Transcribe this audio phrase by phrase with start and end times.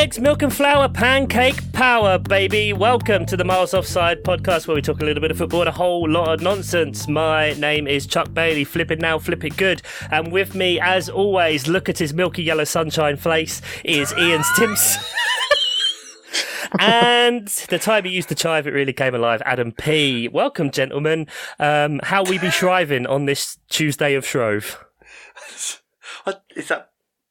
[0.00, 2.72] eggs, milk and flour, pancake power, baby.
[2.72, 5.68] Welcome to the Miles Offside podcast where we talk a little bit of football and
[5.68, 7.06] a whole lot of nonsense.
[7.06, 9.82] My name is Chuck Bailey, flip it now, flip it good.
[10.10, 14.96] And with me, as always, look at his milky yellow sunshine face, is Ian Stimps.
[16.78, 19.42] and the time he used to chive, it really came alive.
[19.44, 20.28] Adam P.
[20.28, 21.26] Welcome, gentlemen.
[21.58, 24.82] Um, how we be shriving on this Tuesday of Shrove?
[26.56, 26.90] Is that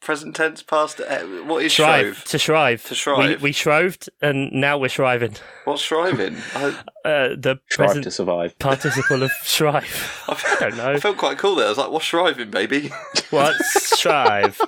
[0.09, 0.99] present tense, past?
[0.99, 2.15] Uh, what is Shrive.
[2.15, 2.23] shrove?
[2.25, 2.83] To shrive.
[2.85, 3.29] To shrive.
[3.43, 5.35] We, we shrived, and now we're shriving.
[5.65, 6.35] What's shriving?
[6.55, 6.69] I,
[7.05, 8.57] Uh, the Strive present to survive.
[8.59, 10.23] participle of shrive.
[10.27, 10.93] I, don't know.
[10.93, 11.67] I felt quite cool there.
[11.67, 12.89] I was like, "What's shriving, baby?"
[13.29, 14.59] What's shrive?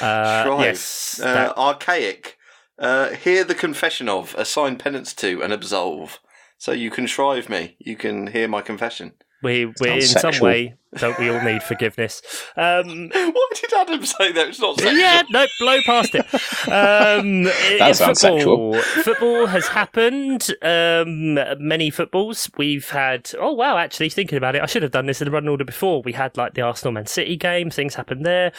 [0.00, 0.60] Uh, Shrive.
[0.60, 1.20] yes.
[1.22, 2.36] Uh, that- archaic.
[2.76, 6.18] Uh, hear the confession of, assign penance to, and absolve.
[6.58, 7.76] So you can shrive me.
[7.78, 9.12] You can hear my confession.
[9.44, 12.22] we, we're in Sounds some way, don't we all need forgiveness?
[12.56, 14.48] Um, What did Adam say that?
[14.48, 14.98] It's not sexual.
[14.98, 16.24] yeah, no, blow past it.
[16.68, 17.44] Um,
[17.78, 20.48] That in sounds football, football has happened.
[20.62, 22.50] Um, many footballs.
[22.56, 23.30] We've had.
[23.38, 23.76] Oh wow!
[23.78, 26.02] Actually, thinking about it, I should have done this in the run order before.
[26.02, 27.70] We had like the Arsenal Man City game.
[27.70, 28.52] Things happened there.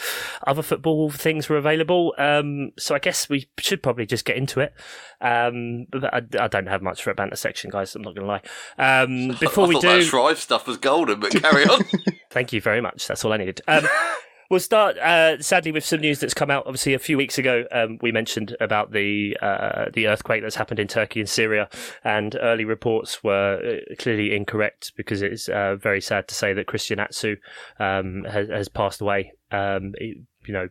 [0.46, 2.14] Other football things were available.
[2.18, 4.72] Um, so I guess we should probably just get into it.
[5.20, 7.94] Um, but I, I don't have much for a banter section, guys.
[7.94, 8.32] I'm not going to
[8.78, 9.02] lie.
[9.02, 11.82] Um, before we do, that shrive stuff was golden, but carry on.
[12.30, 13.06] Thank you very much.
[13.06, 13.60] That's all I needed.
[13.66, 13.86] Um,
[14.50, 16.66] we'll start, uh, sadly, with some news that's come out.
[16.66, 20.80] Obviously, a few weeks ago, um, we mentioned about the uh, the earthquake that's happened
[20.80, 21.68] in Turkey and Syria,
[22.04, 26.66] and early reports were uh, clearly incorrect because it's uh, very sad to say that
[26.66, 27.36] Christian Atsu
[27.78, 29.32] um, has, has passed away.
[29.50, 30.68] Um, he- you know.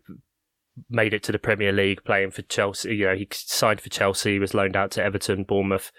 [0.92, 2.98] Made it to the Premier League, playing for Chelsea.
[2.98, 4.38] You know, he signed for Chelsea.
[4.38, 5.92] Was loaned out to Everton, Bournemouth,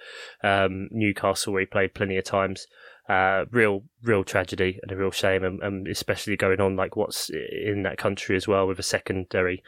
[0.45, 2.69] um, Newcastle, where he played plenty of times
[3.09, 7.31] uh, real real tragedy and a real shame and, and especially going on like what's
[7.31, 9.63] in that country as well with a secondary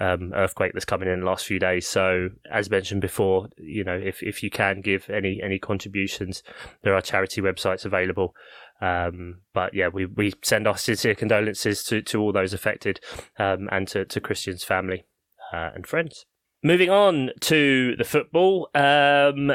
[0.00, 1.86] um, earthquake that's coming in the last few days.
[1.86, 6.42] So as mentioned before you know if, if you can give any any contributions
[6.82, 8.34] there are charity websites available.
[8.80, 13.00] Um, but yeah we, we send our sincere condolences to, to all those affected
[13.38, 15.04] um, and to, to Christian's family
[15.52, 16.26] uh, and friends
[16.62, 18.68] Moving on to the football.
[18.74, 19.52] Um,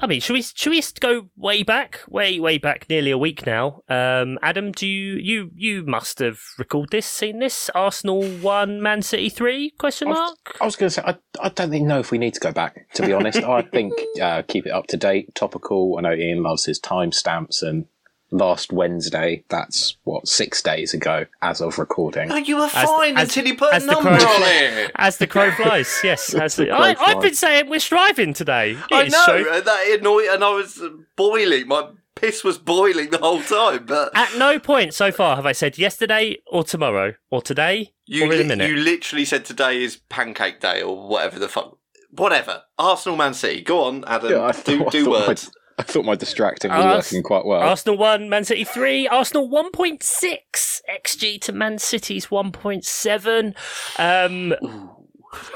[0.00, 3.44] I mean, should we should we go way back, way way back, nearly a week
[3.44, 3.82] now?
[3.88, 7.70] Um, Adam, do you you you must have recalled this, seen this?
[7.74, 9.70] Arsenal one, Man City three?
[9.78, 10.56] Question I was- mark.
[10.60, 12.52] I was going to say, I, I don't even know if we need to go
[12.52, 13.42] back, to be honest.
[13.42, 15.96] I think uh, keep it up to date, topical.
[15.98, 17.86] I know Ian loves his timestamps, and
[18.34, 22.28] last Wednesday, that's what, six days ago, as of recording.
[22.28, 24.90] no, you were As- fine as- until you put a number crow on it.
[24.96, 26.34] As the crow flies, yes.
[26.34, 28.76] As the, the crow I, I've been saying we're striving today.
[28.92, 30.82] I know, so- and that annoyed, and I was
[31.16, 31.68] boiling.
[31.68, 33.86] My piss was boiling the whole time.
[33.86, 38.28] But At no point so far have I said yesterday or tomorrow or today you,
[38.28, 38.68] or in a minute.
[38.70, 41.76] you literally said today is Pancake Day or whatever the fuck.
[42.10, 42.62] Whatever.
[42.78, 43.62] Arsenal, Man City.
[43.62, 44.30] Go on, Adam.
[44.30, 45.50] Yeah, I do do thought my- words.
[45.78, 47.60] I thought my distracting was Ars- working quite well.
[47.60, 53.54] Arsenal 1, Man City 3, Arsenal 1.6, XG to Man City's 1.7.
[53.98, 54.54] Um,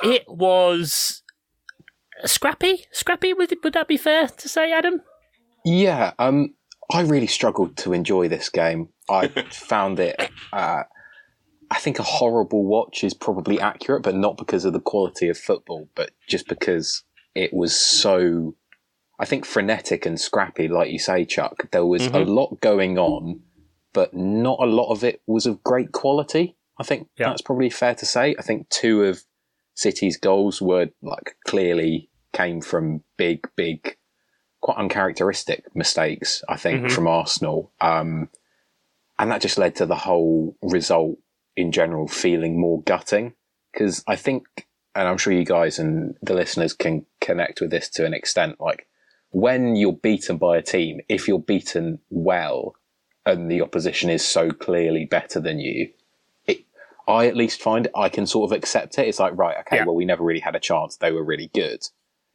[0.02, 1.22] it was
[2.24, 2.86] scrappy.
[2.90, 5.02] Scrappy, would, would that be fair to say, Adam?
[5.64, 6.54] Yeah, um,
[6.92, 8.88] I really struggled to enjoy this game.
[9.08, 10.16] I found it,
[10.52, 10.82] uh,
[11.70, 15.38] I think a horrible watch is probably accurate, but not because of the quality of
[15.38, 18.56] football, but just because it was so,
[19.18, 21.70] I think, frenetic and scrappy, like you say, Chuck.
[21.72, 22.28] There was a Mhm.
[22.28, 23.42] lot going on,
[23.92, 26.56] but not a lot of it was of great quality.
[26.78, 27.28] I think Yeah.
[27.30, 28.36] that's probably fair to say.
[28.38, 29.24] I think two of
[29.74, 33.96] City's goals were like clearly came from big, big
[34.60, 36.92] quite uncharacteristic mistakes, I think, Mhm.
[36.92, 37.72] from Arsenal.
[37.80, 38.28] Um,
[39.18, 41.18] and that just led to the whole result
[41.56, 43.34] in general feeling more gutting.
[43.72, 47.88] Because I think, and I'm sure you guys and the listeners can connect with this
[47.90, 48.87] to an extent, like
[49.30, 52.74] when you're beaten by a team, if you're beaten well
[53.26, 55.90] and the opposition is so clearly better than you,
[56.46, 56.60] it,
[57.06, 59.06] I at least find I can sort of accept it.
[59.06, 59.84] It's like, right, okay, Yeah.
[59.84, 60.96] well, we never really had a chance.
[60.96, 61.82] They were really good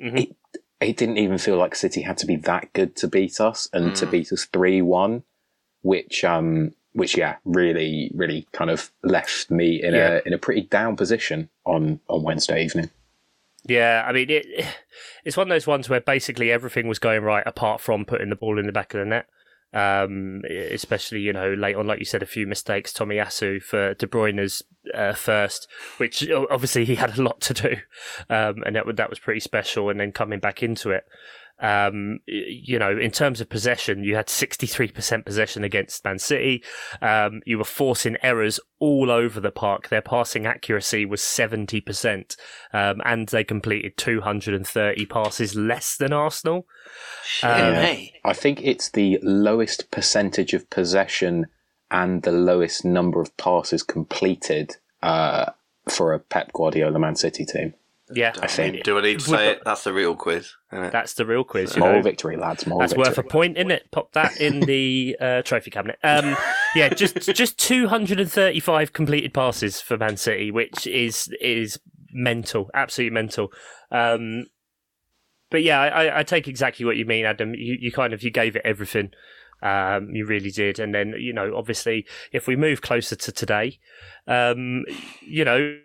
[0.01, 0.19] Mhm.
[0.21, 0.35] it
[0.81, 3.95] it didn't even feel like City had to be that good to beat us and
[3.95, 4.11] to Mm.
[4.11, 5.23] beat us three one,
[5.81, 10.15] which um which yeah really really kind of left me in Yeah.
[10.17, 12.89] a in a pretty down position on on Wednesday evening.
[13.65, 14.45] Yeah, I mean, it,
[15.25, 18.35] it's one of those ones where basically everything was going right apart from putting the
[18.35, 19.27] ball in the back of the net.
[19.75, 22.93] Um, especially, you know, late on, like you said, a few mistakes.
[22.93, 24.61] Tomiyasu for De Bruyne's
[24.93, 25.67] uh, first,
[25.97, 27.77] which obviously he had a lot to do,
[28.29, 29.89] um, and that that was pretty special.
[29.89, 31.05] And then coming back into it,
[31.61, 36.63] um, you know, in terms of possession, you had 63% possession against Man City.
[37.01, 39.89] Um, you were forcing errors all over the park.
[39.89, 42.35] Their passing accuracy was 70%,
[42.73, 46.67] um, and they completed 230 passes less than Arsenal.
[47.43, 47.75] Um.
[48.25, 51.47] I think it's the lowest percentage of possession
[51.91, 55.51] and the lowest number of passes completed uh,
[55.87, 57.75] for a Pep Guardiola Man City team.
[58.13, 58.83] Yeah, I think.
[58.83, 59.61] Do I need to say it?
[59.65, 60.53] That's the real quiz.
[60.71, 61.77] That's the real quiz.
[61.77, 62.65] Moral victory, lads.
[62.65, 63.09] Moral That's victory.
[63.09, 63.91] worth a point, isn't it?
[63.91, 65.99] Pop that in the uh, trophy cabinet.
[66.03, 66.35] Um,
[66.75, 71.79] yeah, just just 235 completed passes for Man City, which is is
[72.11, 73.51] mental, absolutely mental.
[73.91, 74.45] Um,
[75.49, 77.53] but yeah, I, I, take exactly what you mean, Adam.
[77.53, 79.11] You, you kind of you gave it everything.
[79.61, 80.79] Um, you really did.
[80.79, 83.79] And then, you know, obviously, if we move closer to today,
[84.27, 84.83] um,
[85.21, 85.77] you know,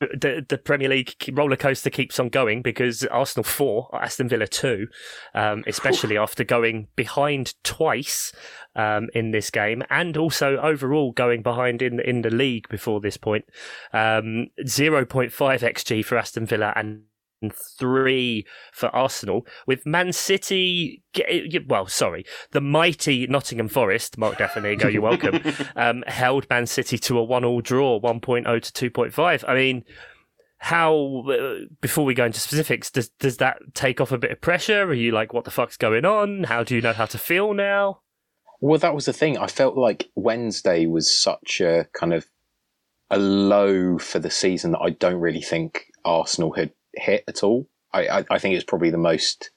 [0.00, 4.88] the the Premier League roller coaster keeps on going because Arsenal four, Aston Villa two,
[5.34, 8.32] um, especially after going behind twice
[8.74, 13.16] um, in this game, and also overall going behind in in the league before this
[13.16, 13.44] point.
[13.92, 17.02] Um, zero point five xG for Aston Villa and
[17.48, 21.02] three for Arsenal, with Man City.
[21.66, 25.40] Well, sorry, the mighty Nottingham Forest, Mark Daffinigo, you're welcome,
[25.76, 29.44] um, held Man City to a one-all draw, 1.0 to 2.5.
[29.48, 29.84] I mean,
[30.58, 31.24] how?
[31.26, 34.82] Uh, before we go into specifics, does does that take off a bit of pressure?
[34.82, 36.44] Are you like, what the fuck's going on?
[36.44, 38.00] How do you know how to feel now?
[38.60, 39.38] Well, that was the thing.
[39.38, 42.26] I felt like Wednesday was such a kind of
[43.10, 47.68] a low for the season that I don't really think Arsenal had hit at all.
[47.92, 49.50] I, I, I think it's probably the most.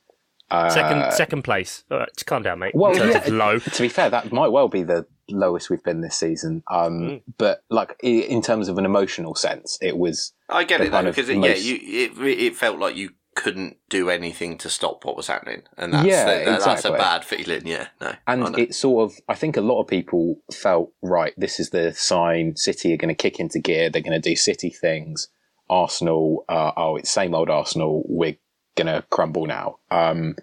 [0.51, 1.83] Uh, second second place.
[1.89, 2.75] All right, calm down, mate.
[2.75, 3.59] Well, yeah, low.
[3.59, 6.63] To be fair, that might well be the lowest we've been this season.
[6.69, 7.21] Um, mm.
[7.37, 10.33] But like in terms of an emotional sense, it was.
[10.49, 11.63] I get it though, because it, most...
[11.63, 15.63] yeah, you it it felt like you couldn't do anything to stop what was happening,
[15.77, 16.65] and that's yeah, the, exactly.
[16.65, 17.65] that's a bad feeling.
[17.65, 21.33] Yeah, no, and it sort of I think a lot of people felt right.
[21.37, 22.55] This is the sign.
[22.57, 23.89] City are going to kick into gear.
[23.89, 25.29] They're going to do City things
[25.73, 28.03] Arsenal, uh, oh, it's same old Arsenal.
[28.07, 28.37] We're
[28.75, 29.79] gonna crumble now.
[29.89, 30.35] Um,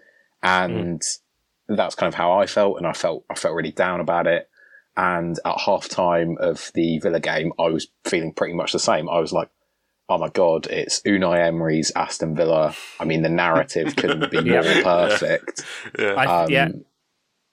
[0.42, 1.76] and mm.
[1.76, 4.48] that's kind of how I felt, and I felt I felt really down about it.
[4.96, 9.08] And at half time of the Villa game, I was feeling pretty much the same.
[9.08, 9.48] I was like,
[10.08, 12.74] oh my god, it's Unai Emery's Aston Villa.
[12.98, 15.64] I mean, the narrative couldn't be more perfect.
[15.96, 16.14] Yeah.
[16.14, 16.68] I, um, yeah.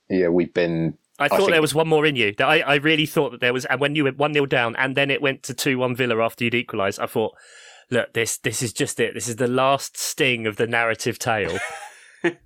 [0.09, 2.33] yeah, we've been I thought I there was one more in you.
[2.39, 4.95] I, I really thought that there was, and when you went one 0 down, and
[4.95, 6.99] then it went to two one Villa after you'd equalised.
[6.99, 7.35] I thought,
[7.89, 9.13] look, this this is just it.
[9.13, 11.57] This is the last sting of the narrative tale.
[12.23, 12.37] but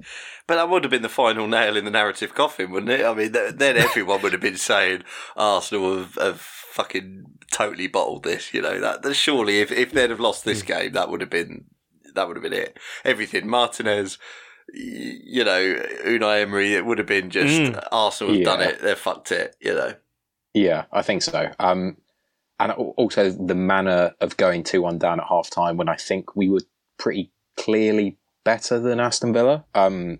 [0.48, 3.06] that would have been the final nail in the narrative coffin, wouldn't it?
[3.06, 5.04] I mean, then everyone would have been saying
[5.36, 8.54] Arsenal have, have fucking totally bottled this.
[8.54, 10.68] You know that, that surely if if they'd have lost this hmm.
[10.68, 11.66] game, that would have been
[12.16, 12.78] that would have been it.
[13.06, 14.18] Everything Martinez
[14.74, 17.88] you know, Unai Emery, it would have been just mm.
[17.92, 18.46] Arsenal have yeah.
[18.46, 18.82] done it.
[18.82, 19.94] They've fucked it, you know.
[20.54, 21.52] Yeah, I think so.
[21.60, 21.98] Um,
[22.62, 26.36] and also the manner of going 2 1 down at half time when I think
[26.36, 26.62] we were
[27.00, 29.66] pretty clearly better than Aston Villa.
[29.74, 30.20] Um,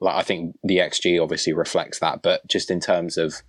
[0.00, 3.42] like I think the XG obviously reflects that, but just in terms of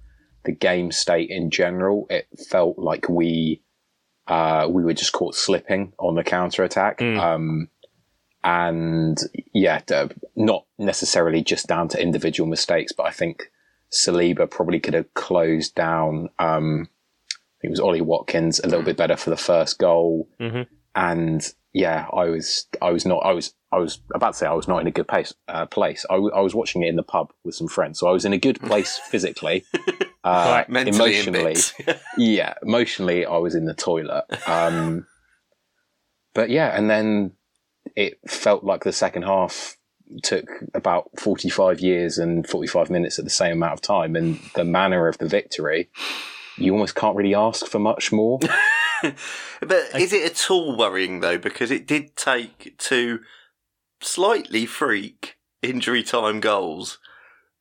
[0.44, 3.62] the game state in general, it felt like we
[4.28, 6.98] uh, we were just caught slipping on the counter attack.
[6.98, 7.19] Mm.
[7.19, 7.69] Um,
[8.44, 9.19] and
[9.54, 9.81] yeah,
[10.36, 13.52] not necessarily just down to individual mistakes, but I think
[13.92, 16.30] Saliba probably could have closed down.
[16.40, 16.90] Um,
[17.62, 20.64] it was Ollie Watkins a little bit better for the first goal, mm-hmm.
[20.95, 24.54] and yeah, I was, I was not, I was, I was about to say I
[24.54, 26.06] was not in a good pace, uh, place.
[26.09, 28.24] I, w- I was watching it in the pub with some friends, so I was
[28.24, 29.66] in a good place physically.
[30.26, 31.56] Uh, right, emotionally,
[32.18, 34.24] yeah, emotionally, I was in the toilet.
[34.50, 35.06] Um,
[36.33, 37.33] but yeah, and then
[37.95, 39.78] it felt like the second half
[40.24, 44.16] took about 45 years and 45 minutes at the same amount of time.
[44.16, 45.90] And the manner of the victory,
[46.57, 48.40] you almost can't really ask for much more.
[49.02, 51.38] but is it at all worrying though?
[51.38, 53.19] Because it did take two
[54.02, 57.00] slightly freak injury time goals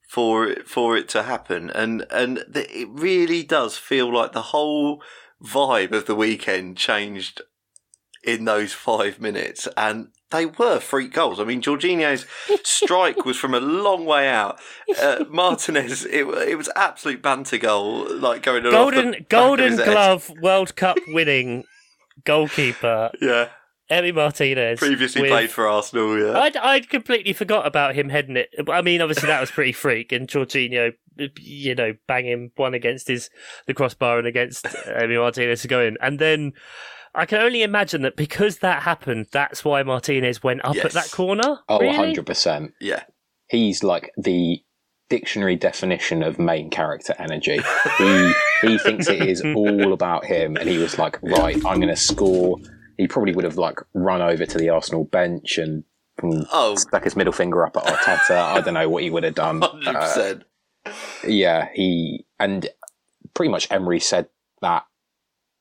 [0.09, 5.03] for it, for it to happen, and and it really does feel like the whole
[5.43, 7.43] vibe of the weekend changed
[8.23, 11.39] in those five minutes, and they were freak goals.
[11.39, 12.27] I mean, Jorginho's
[12.65, 14.59] strike was from a long way out.
[15.01, 20.99] Uh, Martinez, it, it was absolute banter goal, like going golden golden glove World Cup
[21.09, 21.65] winning
[22.25, 23.11] goalkeeper.
[23.21, 23.49] Yeah.
[23.91, 24.79] Emi Martinez.
[24.79, 26.39] Previously with, played for Arsenal, yeah.
[26.39, 28.49] I'd, I'd completely forgot about him heading it.
[28.67, 30.95] I mean, obviously that was pretty freak, and Jorginho
[31.39, 33.31] you know, banging one against his
[33.67, 36.53] the crossbar and against Emi Martinez to go in, and then.
[37.15, 40.87] I can only imagine that because that happened, that's why Martinez went up Yes.
[40.87, 41.61] at that corner.
[41.69, 42.15] Oh, really?
[42.15, 42.73] 100%.
[42.81, 43.05] Yeah.
[43.49, 44.61] He's like the
[45.11, 47.61] dictionary definition of main character energy.
[47.99, 51.89] he he thinks it is all about him, and he was like, right, I'm going
[51.89, 52.57] to score.
[52.97, 55.85] He probably would have like run over to the Arsenal bench and
[56.21, 58.37] mm, Oh, stuck his middle finger up at Arteta.
[58.39, 59.61] I don't know what he would have done.
[59.61, 60.43] 100%.
[60.87, 60.93] Uh,
[61.27, 62.69] yeah, he and
[63.35, 64.29] pretty much Emery said
[64.63, 64.85] that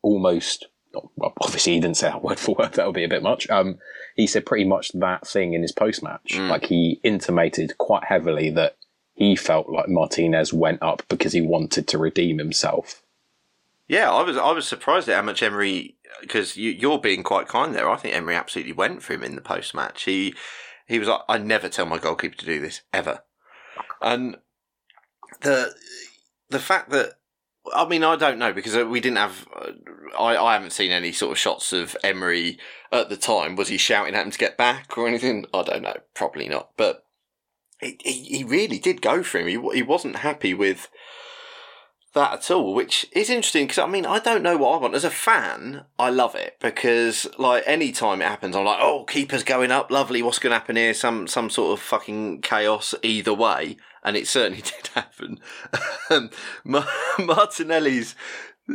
[0.02, 0.68] almost.
[0.94, 2.74] Well, obviously, he didn't say that word for word.
[2.74, 3.50] That would be a bit much.
[3.50, 3.80] Um,
[4.16, 6.34] he said pretty much that thing in his post match.
[6.34, 6.50] Mm.
[6.50, 8.76] Like he intimated quite heavily that
[9.16, 13.02] he felt like Martinez went up because he wanted to redeem himself.
[13.88, 17.48] Yeah, I was I was surprised at how much Emery because you, you're being quite
[17.48, 17.90] kind there.
[17.90, 20.04] I think Emery absolutely went for him in the post match.
[20.04, 20.34] He
[20.88, 23.24] he was like, I never tell my goalkeeper to do this ever,
[24.02, 24.38] and
[25.42, 25.76] the
[26.50, 27.16] the fact that
[27.74, 29.72] I mean I don't know because we didn't have uh,
[30.18, 32.58] I I haven't seen any sort of shots of Emery
[32.92, 33.56] at the time.
[33.56, 35.46] Was he shouting at him to get back or anything?
[35.54, 35.98] I don't know.
[36.14, 37.06] Probably not, but.
[37.82, 39.48] He he really did go for him.
[39.48, 40.88] He, he wasn't happy with
[42.14, 44.96] that at all, which is interesting because I mean I don't know what I want
[44.96, 45.86] as a fan.
[45.98, 49.92] I love it because like any time it happens, I'm like, oh, keeper's going up,
[49.92, 50.22] lovely.
[50.22, 50.94] What's going to happen here?
[50.94, 55.40] Some some sort of fucking chaos either way, and it certainly did happen.
[56.10, 56.30] Um,
[57.20, 58.16] Martinelli's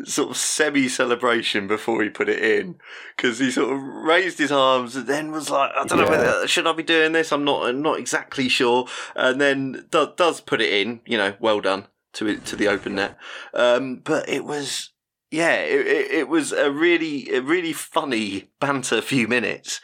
[0.04, 2.76] sort of semi celebration before he put it in
[3.16, 6.46] because he sort of raised his arms and then was like, I don't know whether
[6.46, 7.32] should I be doing this.
[7.32, 11.00] I'm not I'm not exactly sure, and then do, does put it in.
[11.06, 11.86] You know, well done
[12.18, 13.16] to to the open net.
[13.54, 14.90] Um, but it was
[15.30, 19.80] yeah, it, it, it was a really a really funny banter few minutes.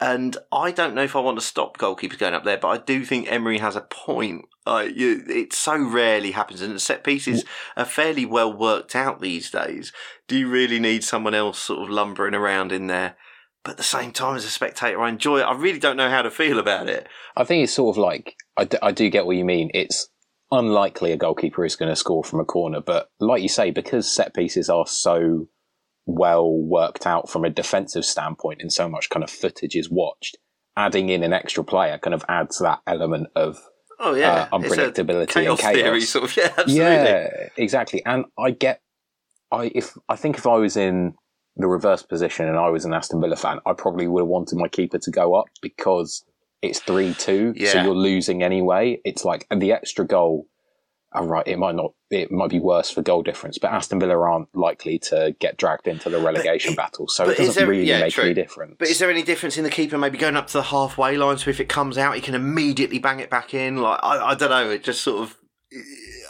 [0.00, 2.78] And I don't know if I want to stop goalkeepers going up there, but I
[2.78, 4.44] do think Emery has a point.
[4.64, 7.44] Uh, you, it so rarely happens, and the set pieces
[7.76, 9.92] are fairly well worked out these days.
[10.28, 13.16] Do you really need someone else sort of lumbering around in there?
[13.64, 15.44] But at the same time, as a spectator, I enjoy it.
[15.44, 17.08] I really don't know how to feel about it.
[17.36, 19.68] I think it's sort of like I, d- I do get what you mean.
[19.74, 20.08] It's
[20.50, 24.10] unlikely a goalkeeper is going to score from a corner, but like you say, because
[24.10, 25.48] set pieces are so
[26.06, 30.38] well worked out from a defensive standpoint, and so much kind of footage is watched,
[30.76, 33.58] adding in an extra player kind of adds that element of
[34.00, 36.36] Oh yeah, Uh, unpredictability and chaos theory, sort of.
[36.36, 36.74] Yeah, absolutely.
[36.76, 38.02] yeah, exactly.
[38.06, 38.80] And I get,
[39.50, 41.14] I if I think if I was in
[41.56, 44.56] the reverse position and I was an Aston Villa fan, I probably would have wanted
[44.56, 46.24] my keeper to go up because
[46.62, 49.00] it's three two, so you're losing anyway.
[49.04, 50.46] It's like and the extra goal.
[51.10, 51.94] All right, it might not.
[52.10, 55.86] It might be worse for goal difference, but Aston Villa aren't likely to get dragged
[55.88, 58.24] into the relegation it- battle, so it doesn't there- really yeah, make true.
[58.24, 58.76] any difference.
[58.78, 61.38] But is there any difference in the keeper maybe going up to the halfway line
[61.38, 63.78] so if it comes out, he can immediately bang it back in?
[63.78, 64.68] Like I, I don't know.
[64.70, 65.36] It just sort of.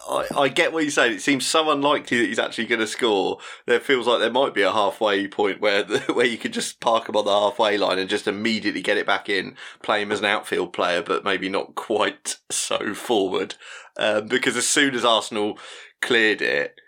[0.08, 1.14] I, I get what you're saying.
[1.14, 3.38] It seems so unlikely that he's actually going to score.
[3.66, 6.80] There feels like there might be a halfway point where the, where you could just
[6.80, 10.12] park him on the halfway line and just immediately get it back in, play him
[10.12, 13.54] as an outfield player, but maybe not quite so forward.
[13.98, 15.58] Um, because as soon as Arsenal
[16.00, 16.80] cleared it,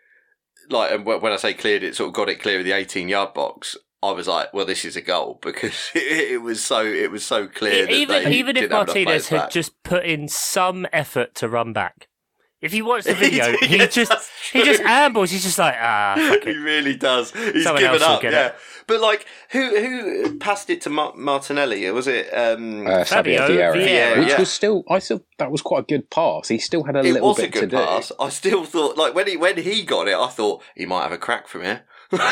[0.68, 3.08] like and when I say cleared it, sort of got it clear of the 18
[3.08, 3.76] yard box.
[4.02, 7.24] I was like, well, this is a goal because it, it was so it was
[7.24, 7.86] so clear.
[7.86, 9.50] that even even if Martinez had back.
[9.50, 12.08] just put in some effort to run back.
[12.60, 14.12] If you watch the video, did, he yeah, just
[14.52, 15.30] he just ambles.
[15.30, 17.32] He's just like ah, fuck he really does.
[17.32, 18.22] He's Someone given else will up.
[18.22, 18.54] get Yeah, it.
[18.86, 21.90] but like, who who passed it to Mar- Martinelli?
[21.90, 22.28] Was it?
[22.34, 24.38] Um, uh, Fabio Fabio Vieira, Vieira, which yeah.
[24.38, 26.48] was still, I thought that was quite a good pass.
[26.48, 27.70] He still had a little bit to this it little was a bit to good
[27.70, 27.76] do.
[27.76, 28.12] pass.
[28.20, 31.12] I still thought, like when he when he got it, I thought he might have
[31.12, 31.84] a crack from here.
[32.10, 32.28] There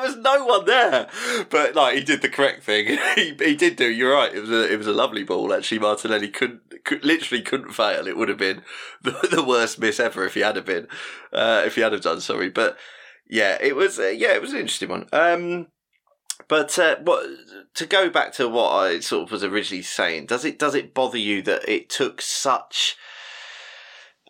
[0.00, 1.08] was no one there,
[1.48, 2.98] but like he did the correct thing.
[3.14, 3.88] he he did do.
[3.88, 4.34] You're right.
[4.34, 5.54] It was a it was a lovely ball.
[5.54, 8.08] Actually, Martinelli couldn't could, literally couldn't fail.
[8.08, 8.62] It would have been
[9.02, 10.88] the, the worst miss ever if he had have been
[11.32, 12.20] uh, if he had have done.
[12.20, 12.76] Sorry, but
[13.28, 15.06] yeah, it was uh, yeah, it was an interesting one.
[15.12, 15.68] Um,
[16.48, 17.26] but uh, what
[17.74, 20.26] to go back to what I sort of was originally saying?
[20.26, 22.96] Does it does it bother you that it took such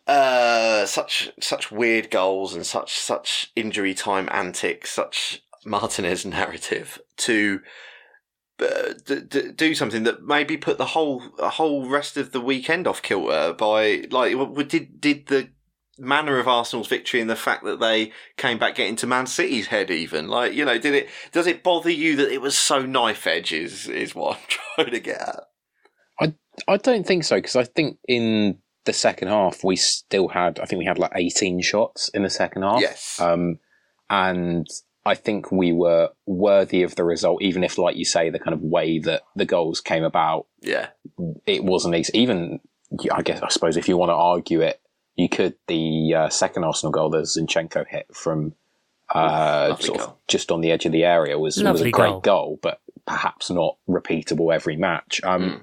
[0.06, 7.61] uh such such weird goals and such such injury time antics, such Martinez narrative to
[8.61, 12.87] uh, d- d- do something that maybe put the whole whole rest of the weekend
[12.87, 14.37] off kilter by like
[14.68, 15.49] did did the
[15.99, 19.68] manner of Arsenal's victory and the fact that they came back getting to Man City's
[19.68, 22.84] head even like you know did it does it bother you that it was so
[22.84, 24.42] knife edge is, is what I'm
[24.76, 25.40] trying to get at?
[26.68, 30.67] I don't think so because I think in the second half we still had I
[30.67, 32.81] think we had like 18 shots in the second half.
[32.81, 33.59] yes Um,
[34.11, 34.67] and
[35.07, 38.55] I think we were worthy of the result, even if, like you say, the kind
[38.55, 40.88] of way that the goals came about, yeah
[41.47, 42.19] it wasn't easy.
[42.19, 42.61] Even
[43.12, 44.81] I guess I suppose if you want to argue it,
[45.17, 45.55] you could.
[45.69, 48.55] The uh, second Arsenal goal that Zinchenko hit from
[49.11, 52.21] uh, sort of just on the edge of the area was, was a great goal.
[52.21, 52.59] goal.
[52.62, 55.21] but perhaps not repeatable every match.
[55.23, 55.61] Um, mm.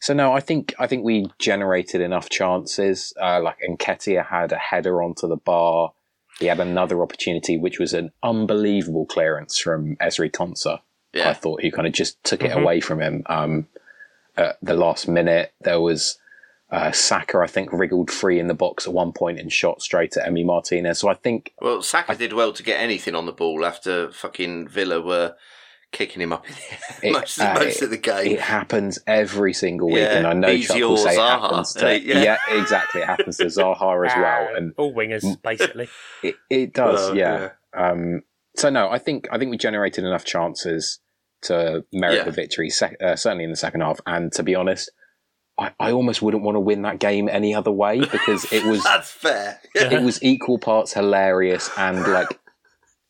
[0.00, 3.12] So no, I think I think we generated enough chances.
[3.20, 5.92] Uh, like Nketiah had a header onto the bar.
[6.38, 10.80] He had another opportunity, which was an unbelievable clearance from Ezri Konsa.
[11.12, 11.30] Yeah.
[11.30, 12.60] I thought he kind of just took it mm-hmm.
[12.60, 13.22] away from him.
[13.26, 13.66] Um,
[14.36, 16.18] at the last minute, there was
[16.70, 20.16] uh, Saka, I think, wriggled free in the box at one point and shot straight
[20.16, 20.98] at Emi Martinez.
[20.98, 21.54] So I think.
[21.60, 25.34] Well, Saka I, did well to get anything on the ball after fucking Villa were
[25.92, 28.32] kicking him up in the air most, uh, most of the game.
[28.32, 31.36] It happens every single week, yeah, and I know Chuck will say Zaha.
[31.36, 32.22] it happens to yeah.
[32.22, 32.60] yeah.
[32.60, 33.02] exactly.
[33.02, 35.88] It happens to Zaha as well, and all wingers basically.
[36.22, 37.50] It, it does, yeah.
[37.74, 37.90] yeah.
[37.90, 38.22] Um,
[38.56, 41.00] so no, I think I think we generated enough chances
[41.42, 44.00] to merit the victory, sec- uh, certainly in the second half.
[44.06, 44.90] And to be honest,
[45.58, 48.82] I, I almost wouldn't want to win that game any other way because it was
[48.82, 49.60] that's fair.
[49.74, 52.38] it was equal parts hilarious and like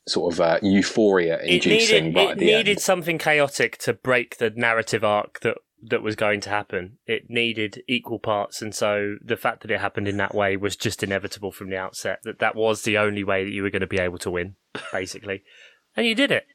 [0.09, 2.07] sort of uh, euphoria inducing.
[2.07, 2.81] It needed, it needed end.
[2.81, 6.99] something chaotic to break the narrative arc that that was going to happen.
[7.07, 10.77] It needed equal parts, and so the fact that it happened in that way was
[10.77, 12.21] just inevitable from the outset.
[12.25, 14.57] That that was the only way that you were going to be able to win,
[14.93, 15.45] basically,
[15.97, 16.47] and you did it.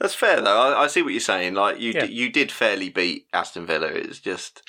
[0.00, 0.60] That's fair though.
[0.60, 1.54] I, I see what you're saying.
[1.54, 2.06] Like you, yeah.
[2.06, 3.86] d- you did fairly beat Aston Villa.
[3.86, 4.62] It's just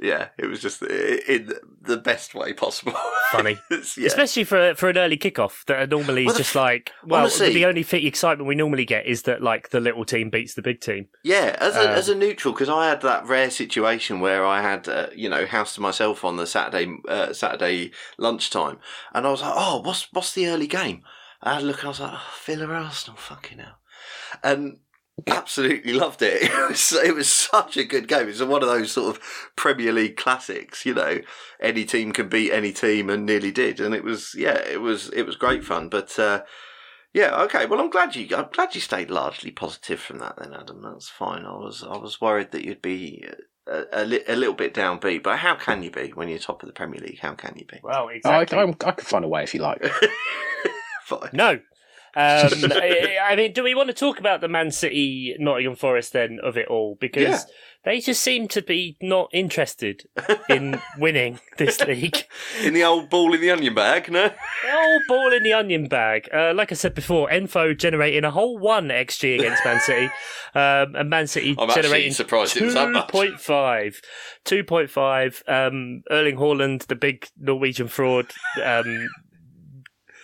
[0.00, 1.52] yeah, it was just in
[1.82, 2.92] the best way possible.
[3.32, 4.06] Funny, yeah.
[4.06, 7.66] especially for for an early kickoff that normally well, is just like well, honestly, the
[7.66, 11.08] only excitement we normally get is that like the little team beats the big team.
[11.24, 14.62] Yeah, as a, um, as a neutral, because I had that rare situation where I
[14.62, 18.78] had uh, you know house to myself on the Saturday uh, Saturday lunchtime,
[19.12, 21.02] and I was like, oh, what's what's the early game?
[21.42, 23.78] I had a look, and I was like, oh, Villa Arsenal, fucking hell,
[24.42, 24.78] and
[25.26, 26.50] absolutely loved it.
[26.58, 28.28] It was it was such a good game.
[28.28, 29.22] It's one of those sort of
[29.56, 30.84] Premier League classics.
[30.84, 31.20] You know,
[31.60, 33.80] any team can beat any team, and nearly did.
[33.80, 35.88] And it was yeah, it was it was great fun.
[35.88, 36.42] But uh,
[37.14, 37.66] yeah, okay.
[37.66, 40.36] Well, I'm glad you I'm glad you stayed largely positive from that.
[40.38, 41.44] Then, Adam, that's fine.
[41.44, 43.26] I was I was worried that you'd be.
[43.70, 46.68] A, a, a, little bit downbeat, but how can you be when you're top of
[46.68, 47.18] the Premier League?
[47.18, 47.78] How can you be?
[47.82, 48.56] Well, exactly.
[48.56, 49.84] I, I, I can find a way if you like.
[51.04, 51.28] Fine.
[51.34, 51.60] No,
[52.16, 56.38] um, I mean, do we want to talk about the Man City Nottingham Forest then
[56.42, 56.96] of it all?
[57.00, 57.40] Because yeah.
[57.84, 60.08] they just seem to be not interested
[60.48, 62.24] in winning this league.
[62.62, 64.28] In the old ball in the onion bag, no?
[64.28, 66.28] The old ball in the onion bag.
[66.32, 70.06] Uh, like I said before, Enfo generating a whole one XG against Man City,
[70.54, 74.02] um, and Man City I'm generating surprised 2.5.
[74.44, 75.48] 2.5.
[75.48, 78.32] Um, Erling Haaland, the big Norwegian fraud.
[78.62, 79.08] Um,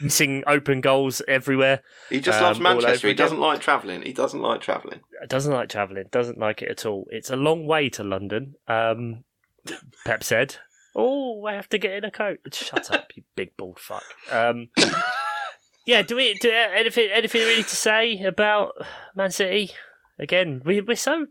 [0.01, 1.83] missing open goals everywhere.
[2.11, 3.09] He just um, loves Manchester.
[3.09, 4.03] He doesn't like travelling.
[4.03, 5.01] He doesn't like travelling.
[5.29, 6.05] Doesn't like travelling.
[6.11, 7.07] Doesn't like it at all.
[7.11, 8.55] It's a long way to London.
[8.69, 9.25] Um,
[10.05, 10.57] Pep said.
[10.97, 12.39] Oh, I have to get in a coat.
[12.53, 14.05] Shut up, you big bald fuck.
[14.31, 14.69] Um,
[15.87, 18.75] yeah, do we do anything anything really to say about
[19.17, 19.73] Man City?
[20.19, 21.27] Again, we we're so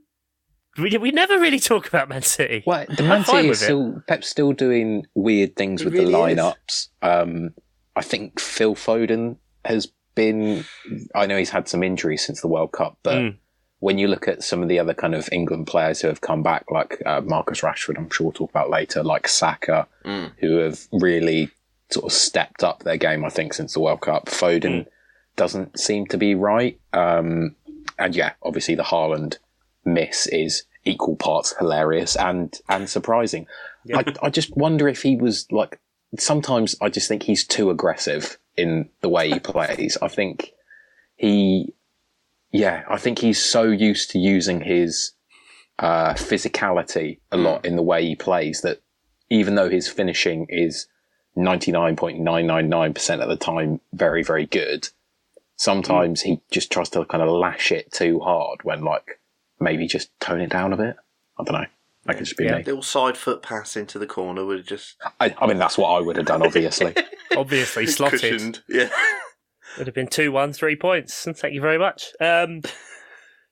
[0.77, 2.63] we, we never really talk about Man City.
[2.65, 6.89] Well, the Man City is still Pep's still doing weird things with really the lineups.
[7.01, 7.51] Um,
[7.95, 10.65] I think Phil Foden has been.
[11.15, 13.37] I know he's had some injuries since the World Cup, but mm.
[13.79, 16.43] when you look at some of the other kind of England players who have come
[16.43, 20.31] back, like uh, Marcus Rashford, I'm sure we'll talk about later, like Saka, mm.
[20.39, 21.51] who have really
[21.89, 24.25] sort of stepped up their game, I think, since the World Cup.
[24.25, 24.87] Foden mm.
[25.35, 26.79] doesn't seem to be right.
[26.91, 27.55] Um,
[27.99, 29.37] and yeah, obviously the Haaland
[29.85, 33.47] miss is equal parts hilarious and and surprising.
[33.85, 33.99] Yeah.
[33.99, 35.79] I, I just wonder if he was like
[36.17, 39.97] sometimes I just think he's too aggressive in the way he plays.
[40.01, 40.53] I think
[41.15, 41.73] he,
[42.51, 45.11] yeah, I think he's so used to using his
[45.79, 47.67] uh, physicality a lot hmm.
[47.67, 48.81] in the way he plays that
[49.29, 50.87] even though his finishing is
[51.35, 54.89] 99.999% of the time very, very good,
[55.55, 59.19] sometimes he just tries to kind of lash it too hard when like
[59.59, 60.95] maybe just tone it down a bit.
[61.39, 61.67] I don't know.
[62.05, 62.57] That could just be yeah.
[62.57, 62.63] me.
[62.63, 64.97] Little side foot pass into the corner would have just.
[65.19, 66.93] I, I mean, that's what I would have done, obviously.
[67.37, 68.19] obviously, slotted.
[68.19, 68.61] Cushioned.
[68.67, 68.89] Yeah.
[69.77, 71.23] Would have been 2 1, three points.
[71.23, 72.11] Thank you very much.
[72.21, 72.61] Um,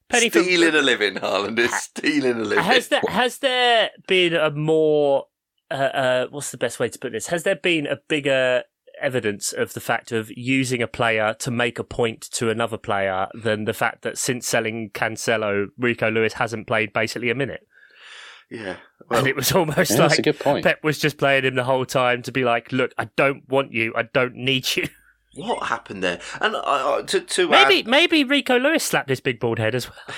[0.07, 2.63] Penny stealing for, a living, Haaland is stealing a living.
[2.63, 5.25] Has there, has there been a more.
[5.71, 7.27] Uh, uh, what's the best way to put this?
[7.27, 8.63] Has there been a bigger
[9.01, 13.27] evidence of the fact of using a player to make a point to another player
[13.33, 17.65] than the fact that since selling Cancelo, Rico Lewis hasn't played basically a minute?
[18.51, 18.75] Yeah.
[19.09, 22.21] Well, and it was almost yeah, like Pep was just playing him the whole time
[22.23, 23.93] to be like, look, I don't want you.
[23.95, 24.89] I don't need you.
[25.35, 26.19] what happened there?
[26.41, 29.87] And uh, to, to maybe add, maybe Rico Lewis slapped his big bald head as
[29.89, 29.97] well.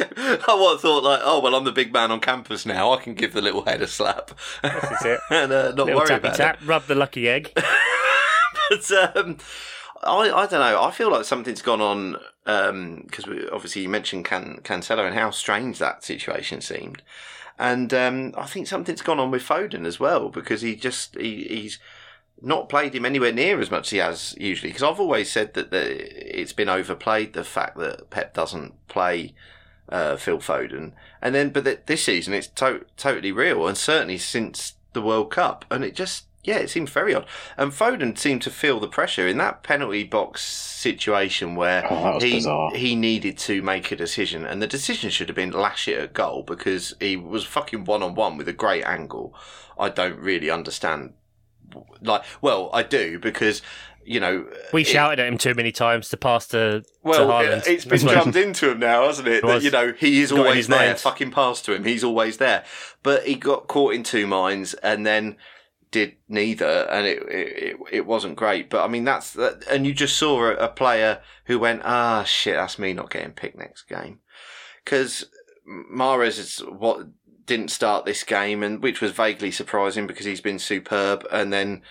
[0.00, 2.92] I thought like, oh well, I'm the big man on campus now.
[2.92, 4.32] I can give the little head a slap.
[4.62, 5.20] That's it.
[5.30, 7.52] and uh, not Little worry about tap, rub the lucky egg.
[8.70, 9.38] But um,
[10.02, 10.82] I, I don't know.
[10.82, 15.30] I feel like something's gone on because we obviously you mentioned Can, Cancelo and how
[15.30, 17.02] strange that situation seemed,
[17.58, 21.44] and um, I think something's gone on with Foden as well because he just he,
[21.44, 21.78] he's
[22.40, 24.70] not played him anywhere near as much as he has usually.
[24.70, 29.34] Because I've always said that the, it's been overplayed the fact that Pep doesn't play
[29.88, 34.18] uh, Phil Foden, and then but that this season it's to- totally real, and certainly
[34.18, 37.26] since the World Cup, and it just yeah, it seems very odd.
[37.56, 42.32] And Foden seemed to feel the pressure in that penalty box situation where Oh, he
[42.34, 42.74] bizarre.
[42.74, 46.12] he needed to make a decision, and the decision should have been lash it at
[46.14, 49.34] goal because he was fucking one on one with a great angle.
[49.78, 51.14] I don't really understand.
[52.02, 53.62] Like, well, I do because
[54.04, 57.32] you know We it- shouted at him too many times to pass to, well, to
[57.32, 57.66] Haaland.
[57.66, 59.36] it's been That's what- drummed into him now, hasn't it?
[59.36, 60.88] It That you know he is always there.
[60.88, 60.98] mind.
[60.98, 61.84] Fucking pass to him.
[61.84, 62.64] He's always there.
[63.04, 65.36] But he got caught in two minds and then
[65.92, 68.68] did neither, and it it, it wasn't great.
[68.68, 72.24] But I mean, that's that, and you just saw a, a player who went, ah,
[72.24, 74.18] shit, that's me not getting picked next game,
[74.84, 75.26] because
[75.66, 77.06] Mahrez is what
[77.46, 81.82] didn't start this game, and which was vaguely surprising because he's been superb, and then.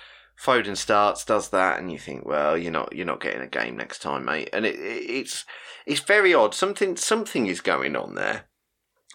[0.42, 3.78] Foden starts, does that, and you think, well, you're not, you're not getting a game
[3.78, 4.50] next time, mate.
[4.52, 5.46] And it, it, it's,
[5.86, 6.56] it's very odd.
[6.56, 8.46] Something, something is going on there,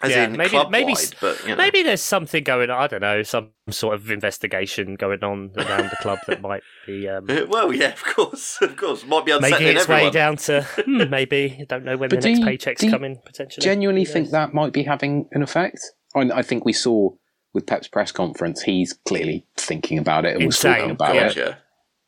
[0.02, 1.56] as Yeah, in maybe- maybe But you know.
[1.56, 2.78] Maybe there's something going on.
[2.82, 7.08] I don't know, some sort of investigation going on around the club that might be
[7.08, 10.04] um, well, yeah, of course, of course, might be unsettling making its everyone.
[10.04, 11.56] way down to hmm, maybe.
[11.60, 13.64] I don't know when But the next you- paycheck's do you coming potentially.
[13.64, 15.80] genuinely Who think that might be having an effect.
[16.14, 17.10] I, I think we saw
[17.54, 21.20] with Pep's press conference, he's clearly thinking about it and was Insane, talking about yeah.
[21.30, 21.34] it.
[21.34, 21.58] Gotcha.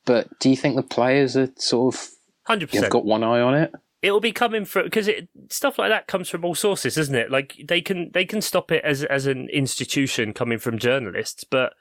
[0.04, 2.08] But do you think the players are sort of
[2.46, 2.92] Hundred you know, percent.
[2.92, 3.72] got one eye on it?
[4.00, 7.14] It will be coming from because it stuff like that comes from all sources, isn't
[7.16, 7.30] it?
[7.30, 11.72] Like they can they can stop it as as an institution coming from journalists, but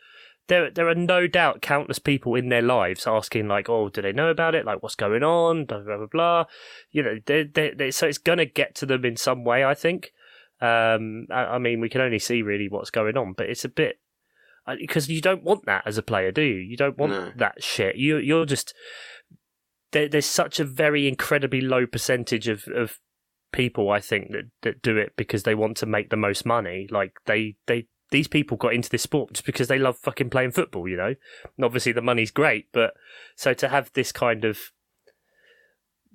[0.48, 4.14] there there are no doubt countless people in their lives asking like, oh, do they
[4.14, 4.66] know about it?
[4.66, 5.66] Like, what's going on?
[5.66, 6.08] Blah blah blah.
[6.08, 6.46] blah.
[6.92, 9.64] You know, they they they so it's gonna get to them in some way.
[9.64, 10.12] I think.
[10.60, 13.70] Um, I, I mean, we can only see really what's going on, but it's a
[13.70, 14.00] bit
[14.80, 16.56] because you don't want that as a player, do you?
[16.56, 17.32] You don't want No.
[17.38, 17.96] that shit.
[17.96, 18.74] You you're just
[19.98, 23.00] there, there's such a very incredibly low percentage of, of
[23.52, 26.88] people I think that, that do it because they want to make the most money.
[26.92, 30.52] Like they they these people got into this sport just because they love fucking playing
[30.52, 31.16] football, you know.
[31.58, 32.94] And obviously the money's great, but
[33.36, 34.60] so to have this kind of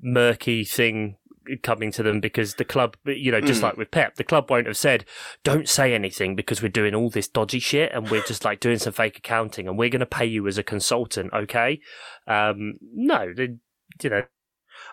[0.00, 1.16] murky thing
[1.62, 3.64] coming to them because the club, you know, just Mm.
[3.64, 5.04] like with Pep, the club won't have said,
[5.42, 8.78] "Don't say anything because we're doing all this dodgy shit and we're just like doing
[8.78, 11.80] some fake accounting and we're going to pay you as a consultant." Okay,
[12.26, 13.56] um, no, they,
[14.04, 14.22] you know,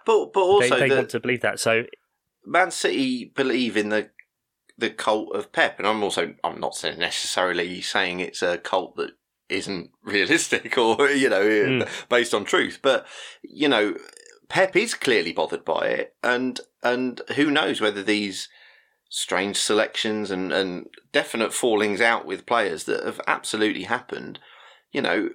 [0.05, 1.59] But but also they the, want to believe that.
[1.59, 1.83] So
[2.45, 4.09] Man City believe in the
[4.77, 8.95] the cult of Pep, and I'm also I'm not saying necessarily saying it's a cult
[8.95, 9.11] that
[9.49, 12.07] isn't realistic or you know Mm.
[12.09, 13.05] based on truth, but
[13.43, 13.95] you know
[14.47, 18.49] Pep is clearly bothered by it, and and who knows whether these
[19.09, 24.39] strange selections and and definite fallings out with players that have absolutely happened,
[24.91, 25.29] you know.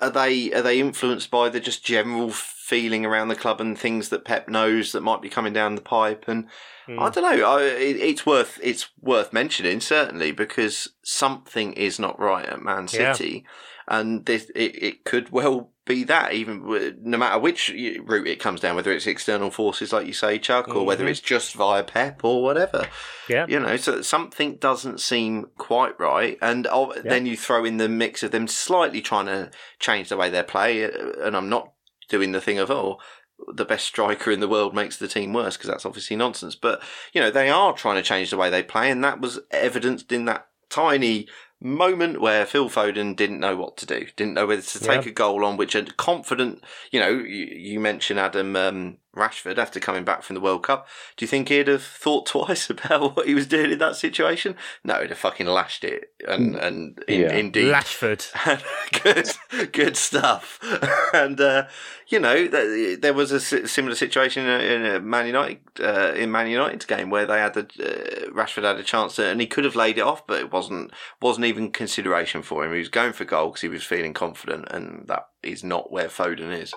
[0.00, 4.08] Are they are they influenced by the just general feeling around the club and things
[4.08, 6.46] that Pep knows that might be coming down the pipe and
[6.88, 7.46] mm, I don't know.
[7.48, 12.88] I, it, it's worth it's worth mentioning certainly because something is not right at Man
[12.92, 13.44] Yeah.
[13.88, 18.60] And this it, it could well be that even no matter which route it comes
[18.60, 21.10] down, whether it's external forces like you say, Chuck, or whether Mhm.
[21.10, 22.88] it's just via Pep or whatever.
[23.28, 27.76] yeah, You know, so something doesn't seem quite right, and oh, then you throw in
[27.76, 31.70] the mix of them slightly trying to change the way they play, and I'm not
[32.08, 32.98] doing the thing of oh,
[33.52, 36.56] the best striker in the world makes the team worse because that's obviously nonsense.
[36.56, 39.38] But you know, they are trying to change the way they play, and that was
[39.52, 41.28] evidenced in that tiny
[41.60, 45.10] moment where Phil Foden didn't know what to do, didn't know whether to take Yeah.
[45.10, 49.80] a goal on which a confident, you know, you, you mentioned Adam um, Rashford after
[49.80, 50.86] coming back from the World Cup.
[51.16, 54.54] Do you think he'd have thought twice about what he was doing in that situation?
[54.84, 57.32] No, he'd have fucking lashed it, and and in, Yeah.
[57.34, 58.24] indeed Lashford.
[59.02, 60.58] good, good stuff.
[61.14, 61.66] and uh,
[62.08, 66.30] you know, there was a similar situation in a, in a Man United uh, in
[66.30, 69.46] Man United's game where they had the uh, Rashford had a chance to, and he
[69.46, 72.72] could have laid it off, but it wasn't wasn't even consideration for him.
[72.72, 76.08] He was going for goal because he was feeling confident, and that is not where
[76.08, 76.72] Foden is.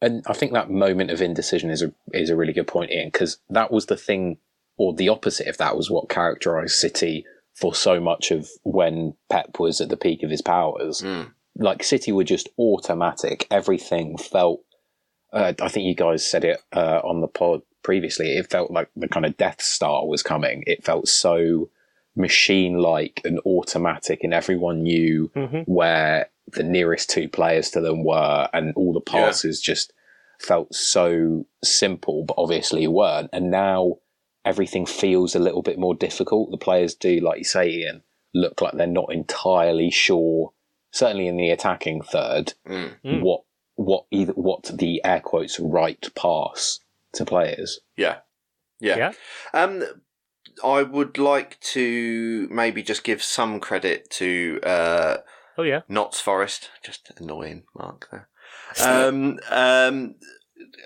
[0.00, 3.08] And I think that moment of indecision is a is a really good point, Ian,
[3.08, 4.38] because that was the thing,
[4.76, 9.58] or the opposite of that was what characterised City for so much of when Pep
[9.58, 11.02] was at the peak of his powers.
[11.02, 11.32] Mm.
[11.56, 14.60] Like City were just automatic; everything felt
[15.32, 18.36] uh, I think you guys said it uh, on the pod previously.
[18.36, 20.64] It felt like the kind of Death Star was coming.
[20.66, 21.70] It felt so
[22.16, 25.64] machine-like and automatic, and everyone knew Mhm.
[25.66, 29.26] where the nearest two players to them were, and all the Yeah.
[29.26, 29.92] passes just
[30.38, 33.30] felt so simple, but obviously weren't.
[33.32, 33.98] And now
[34.44, 36.50] everything feels a little bit more difficult.
[36.50, 40.52] The players do, like you say, Ian, look like they're not entirely sure.
[40.92, 42.90] Certainly in the attacking third, Mm.
[43.04, 43.20] Mm.
[43.22, 43.42] what
[43.76, 46.80] what either what the air quotes right pass
[47.12, 47.80] to players.
[47.96, 48.18] Yeah.
[48.78, 48.96] Yeah.
[48.96, 49.12] Yeah.
[49.54, 49.84] Um,
[50.62, 55.16] I would like to maybe just give some credit to uh,
[55.60, 55.82] Oh yeah.
[55.90, 56.70] Notts Forest.
[56.82, 58.08] Just annoying, Mark.
[58.10, 58.28] There.
[58.84, 60.14] Um, um,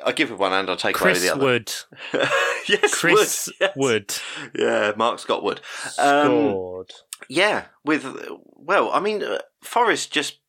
[0.04, 1.44] I give it one and I'll take Chris away the other.
[1.44, 1.72] Wood.
[2.68, 3.54] yes, Chris Wood.
[3.60, 3.76] yes.
[3.76, 4.14] Wood
[4.54, 5.60] Yeah, Mark Scott Wood.
[5.98, 6.92] Um, scored.
[7.28, 8.06] Yeah, with
[8.54, 10.40] well, I mean, uh, Forest just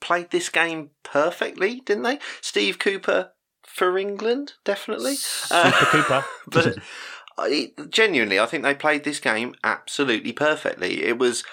[0.00, 2.18] played this game perfectly, didn't they?
[2.40, 5.14] Steve Cooper for England, definitely.
[5.50, 6.24] Uh, Cooper.
[6.46, 6.78] but
[7.38, 11.04] I, genuinely, I think they played this game absolutely perfectly.
[11.04, 11.44] It was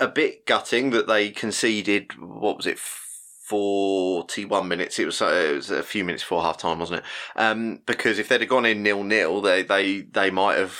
[0.00, 2.12] a bit gutting that they conceded.
[2.18, 2.78] What was it?
[2.78, 4.98] Forty-one minutes.
[4.98, 7.04] It was, it was a few minutes before half time, wasn't it?
[7.34, 10.78] Um, because if they'd have gone in nil nil, they they they might have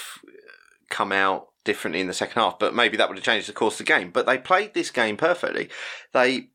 [0.91, 2.59] come out differently in the second half.
[2.59, 4.11] But maybe that would have changed the course of the game.
[4.11, 5.71] But they played this game perfectly.
[6.13, 6.51] They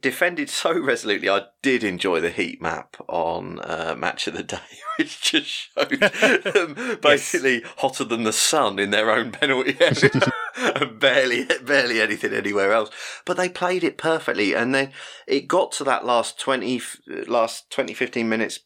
[0.00, 1.28] defended so resolutely.
[1.28, 4.58] I did enjoy the heat map on uh, Match of the Day,
[4.98, 10.10] which just showed them basically hotter than the sun in their own penalty area,
[10.56, 12.90] and barely barely anything anywhere else.
[13.24, 14.92] But they played it perfectly, and then
[15.26, 16.80] it got to that last 20,
[17.26, 18.60] last 20, 15 minutes.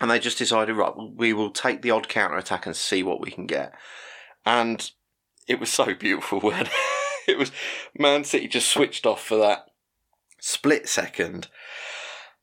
[0.00, 3.20] And they just decided, right, we will take the odd counter attack and see what
[3.20, 3.74] we can get.
[4.46, 4.88] And
[5.48, 6.68] it was so beautiful when
[7.26, 7.50] it was
[7.98, 9.67] Man City just switched off for that
[10.40, 11.48] split second,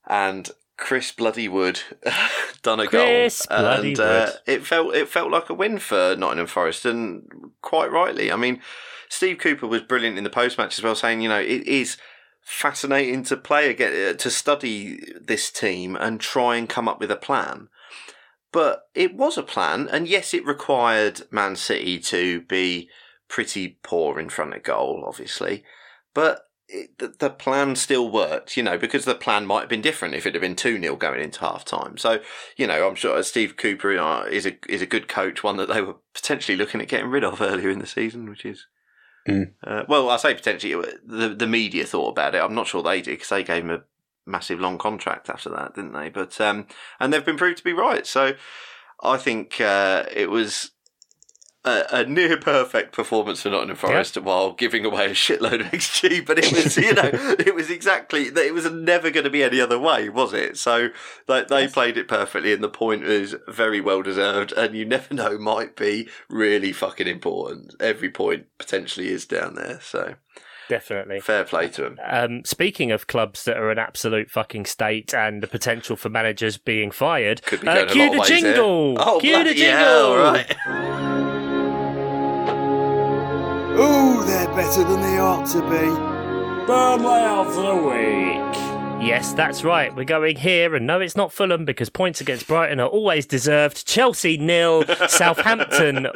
[0.08, 1.81] and Chris Bloody Wood
[2.62, 6.15] done a Chris goal, Bloody and uh, it felt it felt like a win for
[6.17, 7.27] Nottingham Forest, and
[7.62, 8.31] quite rightly.
[8.31, 8.62] I mean,
[9.10, 11.97] Steve Cooper was brilliant in the post match as well, saying you know it is
[12.41, 17.15] fascinating to play again to study this team and try and come up with a
[17.15, 17.69] plan.
[18.51, 22.89] But it was a plan, and yes, it required Man City to be
[23.27, 25.63] pretty poor in front of goal, obviously.
[26.13, 29.82] But it, the, the plan still worked, you know, because the plan might have been
[29.82, 31.97] different if it had been 2 0 going into half time.
[31.97, 32.19] So,
[32.58, 35.69] you know, I'm sure Steve Cooper uh, is a is a good coach, one that
[35.69, 38.65] they were potentially looking at getting rid of earlier in the season, which is.
[39.28, 39.54] Mm.
[39.63, 40.75] Uh, well, I say potentially,
[41.06, 42.41] the the media thought about it.
[42.41, 43.84] I'm not sure they did because they gave him a
[44.25, 46.10] massive long contract after that, didn't they?
[46.10, 46.67] But um,
[46.99, 48.06] and they've been proved to be right.
[48.06, 48.34] So
[49.04, 50.71] I think uh, it was
[51.65, 56.25] a, a near perfect performance for Nottingham Forest while giving away a shitload of XG.
[56.25, 59.43] But it was, you know, it was exactly that it was never going to be
[59.43, 60.58] any other way, was it?
[60.58, 60.89] So
[61.28, 64.51] they, they played it perfectly, and the point is very well deserved.
[64.54, 67.75] And you never know, might be really fucking important.
[67.80, 69.80] Every point potentially is down there.
[69.82, 70.15] So
[70.67, 71.19] Definitely.
[71.19, 71.99] fair play to them.
[72.06, 76.58] Um, speaking of clubs that are an absolute fucking state and the potential for managers
[76.58, 78.97] being fired, Could be uh, cue the jingle.
[78.99, 79.78] Oh, cue the jingle.
[79.78, 81.04] hell, right.
[83.77, 85.85] Ooh, they're better than they ought to be.
[86.65, 88.74] Burnley of the week.
[89.01, 89.95] Yes, that's right.
[89.95, 93.86] We're going here, and no, it's not Fulham because points against Brighton are always deserved.
[93.86, 96.08] Chelsea nil, Southampton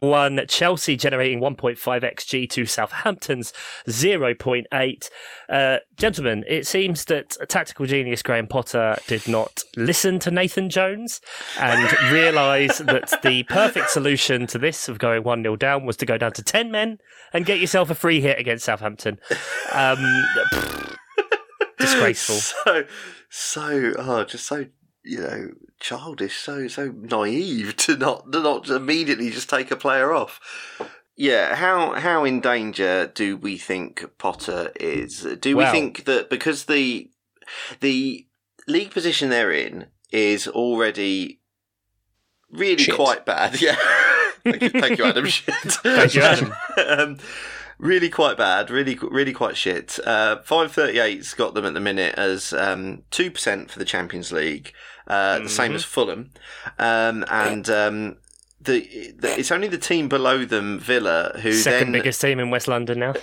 [0.00, 0.40] one.
[0.46, 3.54] Chelsea generating 1.5 xg to Southampton's
[3.88, 5.10] 0.8.
[5.48, 11.22] Uh, gentlemen, it seems that tactical genius Graham Potter did not listen to Nathan Jones
[11.58, 16.06] and realise that the perfect solution to this of going 1 0 down was to
[16.06, 16.98] go down to 10 men
[17.32, 19.18] and get yourself a free hit against Southampton.
[19.72, 20.24] Um,
[21.78, 22.36] disgraceful.
[22.64, 22.84] So,
[23.28, 24.66] so, oh, just so
[25.04, 30.12] you know, childish, so so naive to not to not immediately just take a player
[30.12, 30.40] off.
[31.16, 35.26] Yeah, how how in danger do we think Potter is?
[35.40, 37.10] Do we Well- think that because the
[37.80, 38.26] the
[38.66, 41.40] league position they're in is already
[42.50, 42.94] really Shit.
[42.94, 43.60] quite bad?
[43.60, 43.76] Yeah.
[44.44, 45.26] thank, you, thank you, Adam.
[45.36, 45.54] Shit.
[45.54, 46.52] Thank you, Adam.
[46.86, 47.18] um,
[47.78, 48.70] really quite bad.
[48.70, 49.98] Really, really quite shit.
[50.06, 53.84] Uh, Five thirty eight's got them at the minute as um, two percent for the
[53.84, 54.72] Champions League,
[55.06, 55.76] uh, the same Mhm.
[55.76, 56.30] as Fulham,
[56.78, 58.16] um, and um,
[58.60, 62.50] the, the it's only the team below them, Villa, who Second then biggest team in
[62.50, 63.14] West London now.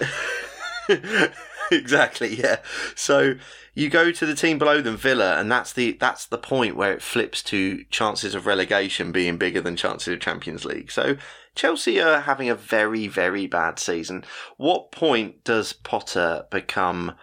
[1.72, 2.58] exactly, yeah.
[2.96, 3.36] So
[3.74, 6.94] you go to the team below them, Villa, and that's the that's the point where
[6.94, 10.92] it flips to chances of relegation being bigger than chances of Champions League.
[10.92, 11.18] So
[11.56, 14.24] Chelsea are having a very very bad season.
[14.58, 17.16] What point does Potter become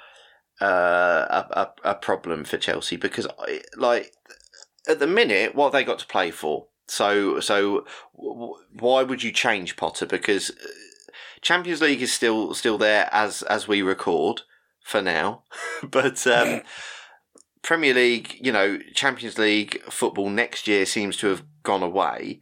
[0.60, 0.66] uh,
[1.30, 4.12] a, a a problem for Chelsea because I, like
[4.88, 6.66] at the minute what have they got to play for.
[6.86, 10.68] So so w- why would you change Potter because uh,
[11.40, 14.42] Champions League is still still there as as we record
[14.82, 15.44] for now,
[15.82, 16.62] but um,
[17.62, 22.40] Premier League, you know, Champions League football next year seems to have gone away.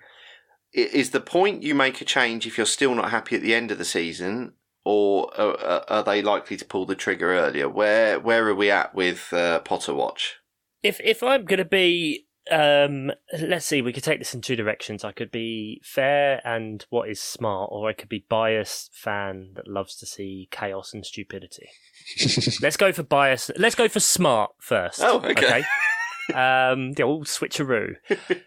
[0.73, 3.71] Is the point you make a change if you're still not happy at the end
[3.71, 4.53] of the season,
[4.85, 7.69] or are, are they likely to pull the trigger earlier?
[7.69, 10.39] Where where are we at with uh, Potter Watch?
[10.83, 14.57] if if I'm going to be, um, let's see, we could take this in two
[14.57, 15.05] directions.
[15.05, 19.69] I could be fair and what is smart, or I could be biased fan that
[19.69, 21.69] loves to see chaos and stupidity.
[22.63, 23.51] let's go for bias.
[23.57, 25.01] Let's go for smart first.
[25.03, 25.65] Oh, okay.
[26.35, 27.97] um, the old switcheroo.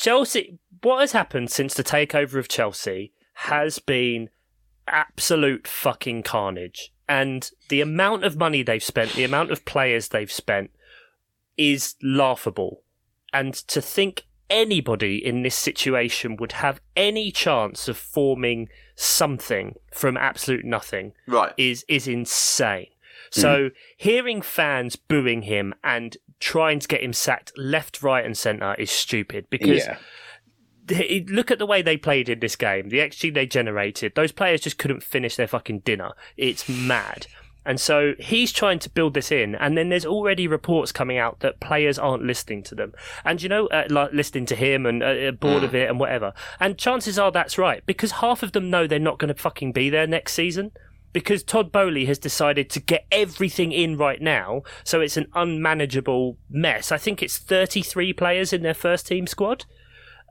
[0.00, 0.58] Chelsea.
[0.82, 4.30] What has happened since the takeover of Chelsea has been
[4.86, 6.92] absolute fucking carnage.
[7.08, 10.70] And the amount of money they've spent, the amount of players they've spent,
[11.56, 12.82] is laughable.
[13.32, 20.16] And to think anybody in this situation would have any chance of forming something from
[20.16, 21.52] absolute nothing Right.
[21.56, 22.88] is is insane.
[23.34, 23.40] Hmm.
[23.40, 28.74] So hearing fans booing him and trying to get him sacked left, right, and centre
[28.74, 29.86] is stupid because
[30.88, 31.22] yeah.
[31.28, 32.88] look at the way they played in this game.
[32.88, 36.12] The XG they generated, those players just couldn't finish their fucking dinner.
[36.36, 37.26] It's mad.
[37.64, 41.40] And so he's trying to build this in, and then there's already reports coming out
[41.40, 45.02] that players aren't listening to them, and you know, uh, like listening to him and
[45.02, 46.32] uh, uh, bored of it and whatever.
[46.58, 49.72] And chances are that's right because half of them know they're not going to fucking
[49.72, 50.72] be there next season
[51.12, 56.38] because Todd Boehly has decided to get everything in right now, so it's an unmanageable
[56.48, 56.92] mess.
[56.92, 59.64] I think it's 33 players in their first team squad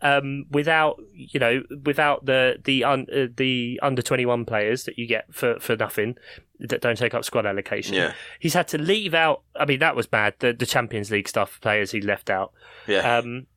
[0.02, 5.06] um, without you know without the the un, uh, the under 21 players that you
[5.06, 6.15] get for for nothing
[6.60, 7.96] that don't take up squad allocation.
[7.96, 8.13] Yeah.
[8.39, 11.60] He's had to leave out I mean that was bad the the Champions League stuff
[11.62, 12.54] players he left out.
[12.88, 13.18] Yeah.
[13.18, 13.48] Um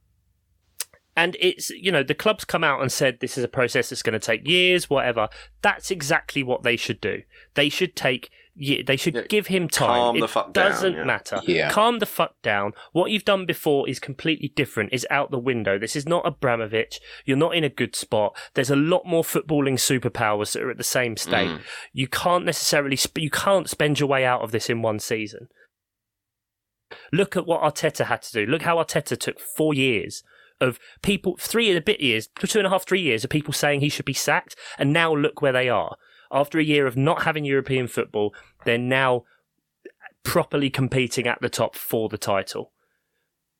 [1.16, 4.02] and it's you know the clubs come out and said this is a process that's
[4.02, 5.28] going to take years whatever.
[5.60, 7.22] That's exactly what they should do.
[7.54, 9.88] They should take ye- they should Yeah, give him time.
[9.88, 11.04] calm it the fuck down, doesn't yeah.
[11.04, 11.40] matter.
[11.46, 11.70] Yeah.
[11.70, 12.72] calm the fuck down.
[12.92, 15.78] What you've done before is completely different is out the window.
[15.78, 16.98] This is not abramovich.
[17.26, 18.34] You're not in a good spot.
[18.54, 21.48] There's a lot more footballing superpowers that are at the same state.
[21.50, 21.60] Mm.
[21.92, 25.48] you can't necessarily sp- you can't spend your way out of this in one season.
[27.12, 28.46] Look at what Arteta had to do.
[28.50, 30.22] Look how Arteta took four years
[30.62, 33.52] of people, three and a bit years, two and a half, three years of people
[33.52, 35.96] saying he should be sacked, and now look where they are.
[36.30, 39.24] After a year of not having European football, they're now
[40.22, 42.72] properly competing at the top for the title.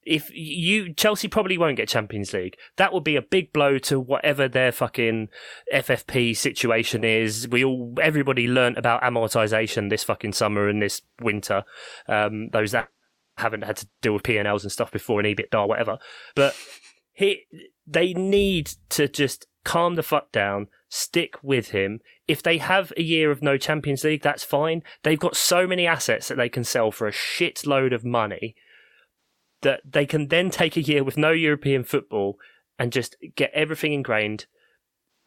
[0.05, 4.01] If you Chelsea probably won't get Champions League, that would be a big blow to
[4.01, 5.29] whatever their fucking
[5.73, 7.47] FFP situation is.
[7.47, 11.62] We all everybody learnt about amortization this fucking summer and this winter.
[12.09, 12.88] Um, those that
[13.37, 15.99] haven't had to deal with P&Ls and stuff before and EBITDA, whatever.
[16.35, 16.55] But
[17.12, 17.44] he,
[17.87, 22.01] they need to just calm the fuck down, stick with him.
[22.27, 24.83] If they have a year of no Champions League, that's fine.
[25.03, 28.55] They've got so many assets that they can sell for a shitload of money
[29.62, 32.37] that they can then take a year with no European football
[32.79, 34.46] and just get everything ingrained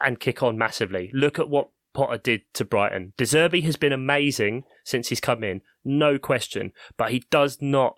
[0.02, 1.10] and kick on massively.
[1.14, 3.14] Look at what Potter did to Brighton.
[3.18, 7.96] De Zerbi has been amazing since he's come in, no question, but he does not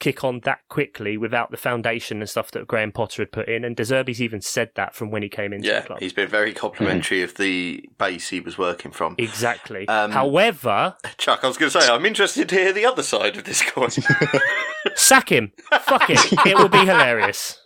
[0.00, 3.64] kick on that quickly without the foundation and stuff that Graham Potter had put in.
[3.64, 6.00] And De Zerbi's even said that from when he came into yeah, the club.
[6.00, 9.14] he's been very complimentary of the base he was working from.
[9.18, 9.86] Exactly.
[9.86, 13.36] Um, However, Chuck, I was going to say, I'm interested to hear the other side
[13.36, 13.90] of this coin.
[14.96, 15.52] sack him.
[15.82, 16.18] Fuck it.
[16.46, 17.58] It will be hilarious.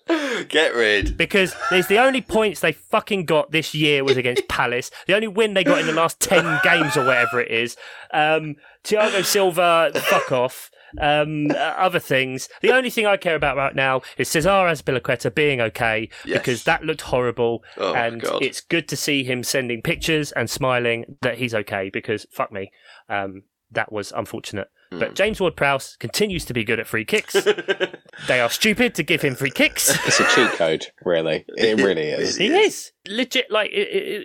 [0.48, 1.16] Get rid.
[1.16, 4.90] because there's the only points they fucking got this year was against Palace.
[5.06, 7.76] The only win they got in the last ten games or whatever it is.
[8.12, 10.70] Um, Thiago Silva, fuck off.
[11.00, 12.48] Um, other things.
[12.60, 16.38] The only thing I care about right now is Cesar Azpilicueta being okay Yes.
[16.38, 21.16] because that looked horrible, Oh, and it's good to see him sending pictures and smiling
[21.22, 22.70] that he's okay because fuck me,
[23.08, 24.68] um, that was unfortunate.
[24.92, 24.98] Hmm.
[25.00, 27.32] But James Ward-Prowse continues to be good at free kicks.
[28.28, 29.90] they are stupid to give him free kicks.
[30.06, 31.44] It's a cheat code, really.
[31.56, 32.36] It really is.
[32.36, 33.50] He is legit.
[33.50, 33.80] Like i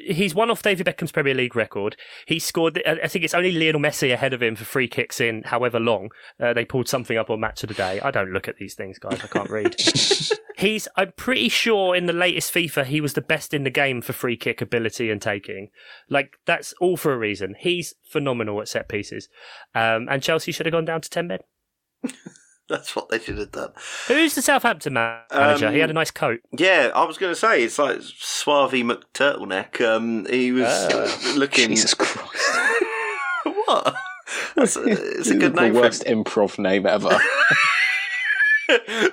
[0.09, 1.95] i he's one off David Beckham's Premier League record.
[2.25, 2.81] He scored.
[2.85, 5.79] I I think it's only Lionel Messi ahead of him for free kicks in however
[5.79, 6.09] long.
[6.39, 7.99] Uh, they pulled something up on Match of the Day.
[8.01, 9.19] I don't look at these things, guys.
[9.23, 9.75] I can't read.
[10.57, 10.87] he's.
[10.95, 14.13] I'm pretty sure in the latest FIFA he was the best in the game for
[14.13, 15.69] free kick ability and taking.
[16.09, 17.55] Like that's all for a reason.
[17.59, 19.29] He's phenomenal at set pieces.
[19.75, 21.39] Um, and Chelsea should have gone down to ten men.
[22.75, 23.71] That's what they should have done.
[24.07, 25.71] Who's the Southampton ma- manager?
[25.71, 26.39] he had a Um, nice coat.
[26.57, 29.81] Yeah, I was going to say, it's like Swarvy McTurtleneck.
[29.85, 31.33] Um, he was Ah.
[31.35, 31.69] looking.
[31.69, 32.27] Jesus Christ.
[33.65, 33.95] what?
[34.55, 37.17] That's a, it's a good the name for worst improv name ever.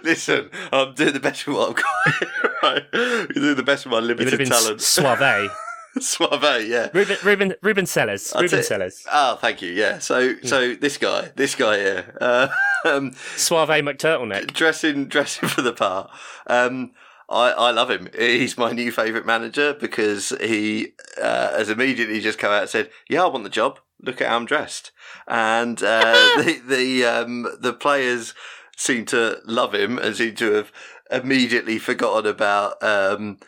[0.02, 2.62] Listen, I'm doing the best with what I've got.
[2.62, 2.84] right.
[2.92, 4.80] I'm doing the best with my It would limited been talent.
[4.80, 5.50] S- Suave.
[5.98, 6.90] Suave, yeah.
[6.92, 8.34] Ruben, Ruben, Ruben Sellés.
[8.38, 8.61] Ruben.
[8.61, 9.07] Sellés.
[9.11, 9.72] Oh, thank you.
[9.72, 9.98] Yeah.
[9.98, 12.48] So, so this guy, this guy here, uh,
[12.87, 14.53] um, Suave McTurtleneck.
[14.53, 16.11] dressing, dressing for the part.
[16.47, 16.93] Um,
[17.28, 18.09] I, I love him.
[18.16, 22.91] He's my new favourite manager because he uh, has immediately just come out and said,
[23.09, 23.80] "Yeah, I want the job.
[24.01, 24.93] Look at how I'm dressed."
[25.26, 28.34] And uh, the the um, the players
[28.76, 30.72] seem to love him and seem to have
[31.11, 32.80] immediately forgotten about.
[32.82, 33.39] Um,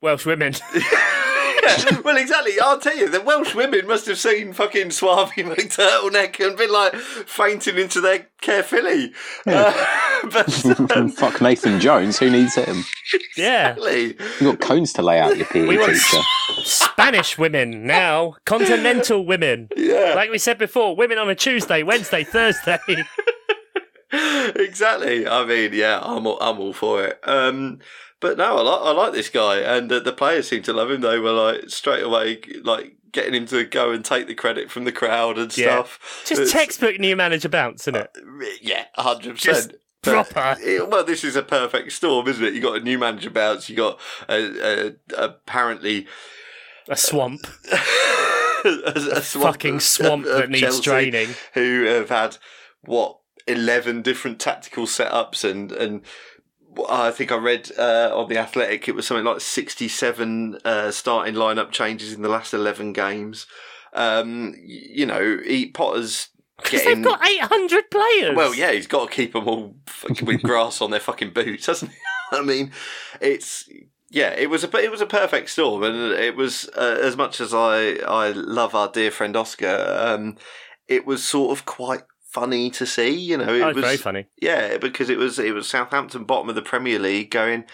[0.00, 0.54] Welsh women.
[1.66, 2.58] yeah, well, exactly.
[2.60, 6.94] I'll tell you, the Welsh women must have seen fucking Suave McTurtleneck and been like
[6.94, 9.12] fainting into their carefully.
[9.46, 9.72] Uh,
[10.32, 12.18] but um, Fuck Nathan Jones.
[12.18, 12.84] Who needs him?
[13.36, 13.70] yeah.
[13.70, 14.16] exactly.
[14.40, 16.22] You got cones to lay out your PE We want teacher.
[16.64, 18.34] Spanish women now.
[18.44, 19.68] Continental women.
[19.76, 20.12] Yeah.
[20.14, 22.78] Like we said before, women on a Tuesday, Wednesday, Thursday.
[24.12, 25.26] exactly.
[25.26, 27.20] I mean, yeah, I'm all, I'm all for it.
[27.24, 27.80] Um,
[28.20, 30.90] but no, I like I like this guy, and uh, the players seem to love
[30.90, 31.00] him.
[31.00, 34.84] They were like straight away, like getting him to go and take the credit from
[34.84, 35.66] the crowd and Yeah.
[35.84, 36.22] stuff.
[36.26, 38.10] Just It's- textbook new manager bounce, isn't it?
[38.60, 39.74] Yeah, hundred percent.
[40.02, 40.56] proper.
[40.86, 42.54] Well, this is a perfect storm, isn't it?
[42.54, 43.68] You got a new manager bounce.
[43.68, 43.98] You got
[44.28, 46.06] a, a, apparently
[46.88, 47.46] A swamp.
[47.72, 51.28] a, a swamp Fucking swamp of that needs Chelsea draining.
[51.54, 52.36] Who have had
[52.82, 56.02] what eleven different tactical setups and and.
[56.88, 61.34] I think I read uh, on the Athletic it was something like sixty-seven uh, starting
[61.34, 63.46] lineup changes in the last eleven games.
[63.92, 66.28] Um, you know, he, Potter's
[66.62, 68.36] Because they've got 800 players.
[68.36, 71.66] well, yeah, he's got to keep them all fucking with grass on their fucking boots,
[71.66, 71.98] hasn't he?
[72.36, 72.72] I mean,
[73.20, 73.68] it's
[74.10, 77.40] yeah, it was a it was a perfect storm, and it was uh, as much
[77.40, 80.36] as I I love our dear friend Oscar, um,
[80.88, 82.02] it was sort of quite
[82.36, 83.10] funny to see.
[83.10, 84.26] You know, it Oh, was very funny.
[84.40, 87.64] yeah, because it was it was Southampton bottom of the Premier League going.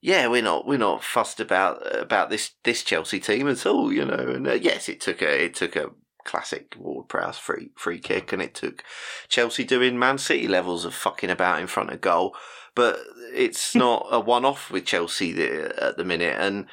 [0.00, 4.04] Yeah, we're not we're not fussed about about this this Chelsea team at all, you
[4.04, 4.14] know.
[4.34, 5.90] And uh, yes, it took a it took a
[6.24, 8.84] classic Ward Prowse free free kick, and it took
[9.28, 12.36] Chelsea doing Man City levels of fucking about in front of goal.
[12.74, 12.98] But
[13.34, 16.66] it's not a one off with Chelsea at the minute, and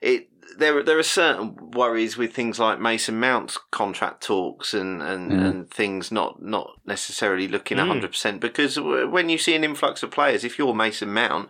[0.00, 0.28] it
[0.58, 5.44] there there are certain worries with things like Mason Mount's contract talks and and, Mm.
[5.48, 7.86] and things not not necessarily looking Mm.
[7.86, 11.48] hundred percent because when you see an influx of players, if you're Mason Mount,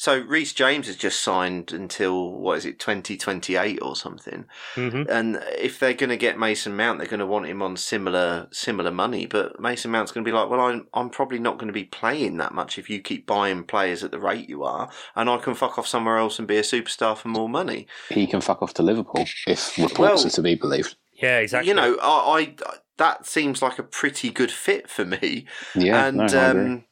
[0.00, 4.44] so Reece James has just signed until what is it twenty twenty eight or something,
[4.76, 7.76] hmm and if they're going to get Mason Mount, they're going to want him on
[7.76, 9.26] similar similar money.
[9.26, 11.84] But Mason Mount's going to be like, well, I'm I'm probably not going to be
[11.84, 15.38] playing that much if you keep buying players at the rate you are, and I
[15.38, 17.88] can fuck off somewhere else and be a superstar for more money.
[18.08, 20.94] He can fuck off to Liverpool if reports Well- are to be believed.
[21.20, 21.68] Yeah, exactly.
[21.68, 25.46] You know, I, I that seems like a pretty good fit for me.
[25.74, 26.62] Yeah, and no, I agree.
[26.62, 26.84] um,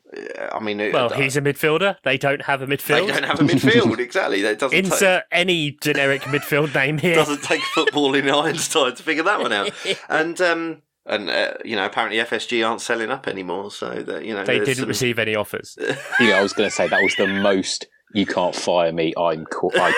[0.53, 1.97] I mean, well, uh, he's a midfielder.
[2.05, 4.43] They don't have a they don't have a midfield exactly.
[4.43, 7.17] That doesn't take, Insert any generic midfield name here.
[7.17, 9.71] doesn't take football in Einstein to figure that one out.
[10.09, 14.35] And um, and uh, you know, apparently FSG aren't selling up anymore, so that you
[14.35, 15.77] know They didn't some- receive any offers.
[16.21, 17.87] Yeah, I was going to say that was the most.
[18.15, 19.13] You can't fire me.
[19.19, 19.93] I'm qu- I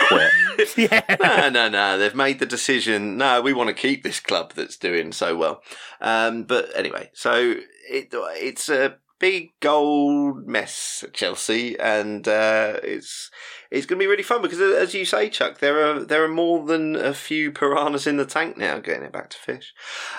[0.57, 0.77] quit.
[0.91, 1.17] yeah.
[1.21, 1.99] no, no, no.
[1.99, 3.17] They've made the decision.
[3.19, 5.63] No, we want to keep this club that's doing so well.
[6.01, 7.55] Um, but anyway, so
[7.89, 13.31] it it's a big gold mess at Chelsea, and uh, it's
[13.71, 16.25] it's going to be really fun because, uh, as you say, Chuck, there are there
[16.25, 18.79] are more than a few piranhas in the tank now.
[18.79, 19.75] Getting it back to fish,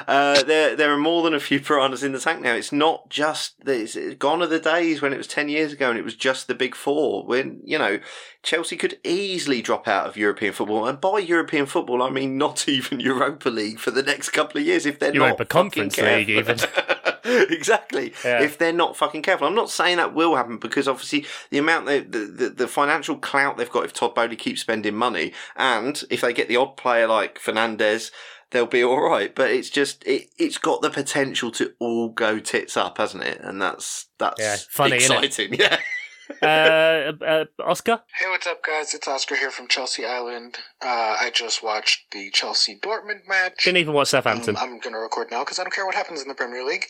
[0.08, 2.54] uh, there there are more than a few piranhas in the tank now.
[2.54, 5.98] It's not just it's gone are the days when it was ten years ago and
[6.00, 7.26] it was just the big four.
[7.26, 8.00] When you know
[8.42, 12.68] Chelsea could easily drop out of European football, and by European football I mean not
[12.68, 16.28] even Europa League for the next couple of years if they're Europa not Conference fucking
[16.28, 16.70] League, careful.
[17.50, 18.14] exactly.
[18.24, 18.42] Yeah.
[18.42, 21.86] If they're not fucking careful, I'm not saying that will happen because obviously the amount
[21.86, 26.02] they, the, the the financial clout they've got if Todd Boehly keeps spending money, and
[26.10, 28.12] if they get the odd player like Fernandez.
[28.52, 32.40] They'll be all right, but it's just it, it's got the potential to all go
[32.40, 33.40] tits up, hasn't it?
[33.44, 35.54] And that's that's Yeah, funny, exciting.
[35.60, 35.78] Yeah,
[36.42, 36.46] Uh,
[37.26, 38.02] uh, Oscar?
[38.20, 38.94] Hey, what's up, guys?
[38.94, 40.58] It's Oscar here from Chelsea Island.
[40.82, 43.64] Uh, I just watched the Chelsea Dortmund match.
[43.66, 44.56] Didn't even watch Um, Southampton.
[44.58, 46.86] I'm going to record now because I don't care what happens in the Premier League.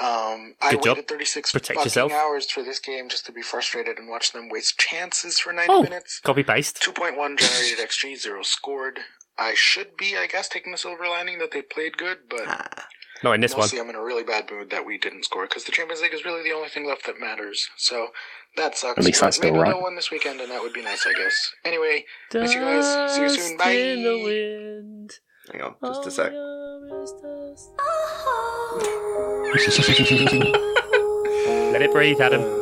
[0.00, 0.96] Um, I Good job.
[0.96, 2.12] waited 36 Protect fucking yourself.
[2.12, 5.72] hours for this game just to be frustrated and watch them waste chances for 90
[5.72, 6.20] oh, minutes.
[6.20, 6.80] copy paste.
[6.82, 9.00] 2.1 generated XG, 0 scored.
[9.38, 12.86] I should be, I guess, taking the silver lining that they played good, but Ah,
[13.22, 13.68] Not in this one.
[13.78, 16.24] I'm in a really bad mood that we didn't score because the Champions League is
[16.24, 17.68] really the only thing left that matters.
[17.76, 18.08] So
[18.56, 18.98] that sucks.
[18.98, 19.72] At least but that's still maybe right.
[19.72, 21.54] they'll win this weekend, and that would be nice, I guess.
[21.64, 22.04] Anyway,
[22.34, 23.14] Miss you guys.
[23.14, 23.56] See you soon.
[23.56, 24.24] Dust in the Bye.
[24.24, 25.12] wind.
[25.52, 26.32] Hang on, just a sec.
[31.72, 32.61] Let it breathe, Adam.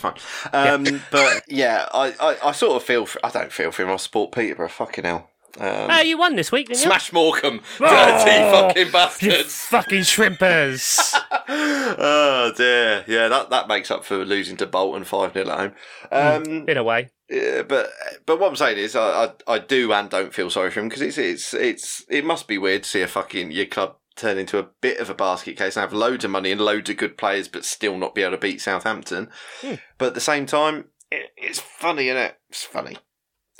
[0.00, 0.14] Fine.
[0.52, 3.06] Um, But yeah, I, I, I sort of feel.
[3.06, 3.90] For, I don't feel for him.
[3.90, 4.68] I support Peterborough.
[4.68, 5.30] Fucking hell.
[5.58, 6.86] Um, Oh, you won this week, didn't you?
[6.86, 9.54] Smash Morecambe, Oh, dirty fucking You bastards.
[9.64, 11.12] fucking shrimpers.
[11.48, 15.72] oh dear, yeah, that, that makes up for losing to Bolton five 0 at home.
[16.12, 17.10] Um, In a way.
[17.28, 17.90] yeah, but
[18.26, 20.88] but what I'm saying is, I, I I do and don't feel sorry for him
[20.88, 24.38] because it's it's it's it must be weird to see a fucking your club turn
[24.38, 26.96] into a bit of a basket case and have loads of money and loads of
[26.96, 29.28] good players, but still not be able to beat Southampton.
[29.60, 29.74] Hmm.
[29.98, 32.38] But at the same time, it, it's funny, isn't it?
[32.48, 32.98] It's funny.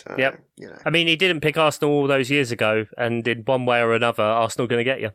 [0.00, 0.42] So, Yep.
[0.56, 0.78] You know.
[0.84, 3.94] I mean, he didn't pick Arsenal all those years ago, and in one way or
[3.94, 5.10] another, Arsenal going to get you.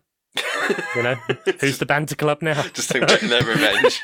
[0.96, 1.16] You know,
[1.60, 2.62] who's the banter club now?
[2.74, 4.02] Just them getting their revenge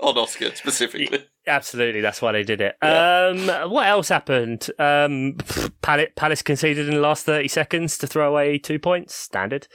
[0.00, 1.24] on Oscar specifically.
[1.46, 2.76] Absolutely, that's why they did it.
[2.82, 4.68] Um, what else happened?
[4.78, 5.36] Um,
[5.82, 9.14] Palace, Palace conceded in the last thirty seconds to throw away two points.
[9.14, 9.66] Standard.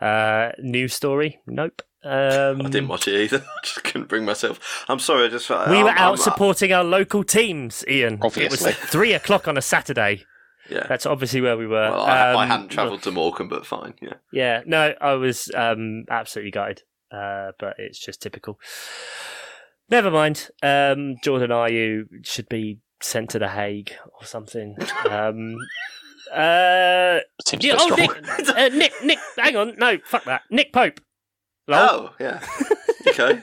[0.00, 1.40] Uh, news story?
[1.46, 1.82] Nope.
[2.04, 3.38] Um, I didn't watch it either.
[3.44, 4.84] I just couldn't bring myself.
[4.88, 5.24] I'm sorry.
[5.24, 8.18] I just we I'm- were I'm- out supporting our local teams, Ian.
[8.22, 8.70] Obviously.
[8.70, 10.24] It was three o'clock on a Saturday.
[10.70, 10.86] Yeah.
[10.88, 11.90] That's obviously where we were.
[11.90, 13.94] Well, I, I Um, hadn't travelled to Morecambe, but fine.
[14.02, 14.14] Yeah.
[14.32, 16.82] Yeah, no, I was um, absolutely gutted,
[17.12, 18.58] uh, but it's just typical.
[19.88, 20.48] Never mind.
[20.62, 24.76] Um, Jordan Ayew should be sent to the Hague or something.
[25.10, 25.56] Um,
[26.36, 28.22] uh, Seems yeah, a bit oh, strong.
[28.22, 31.00] Nick, uh, Nick, Nick, hang on, no, fuck that, Nick Pope.
[31.68, 31.80] Lol.
[31.80, 32.40] Oh, yeah.
[33.08, 33.42] okay.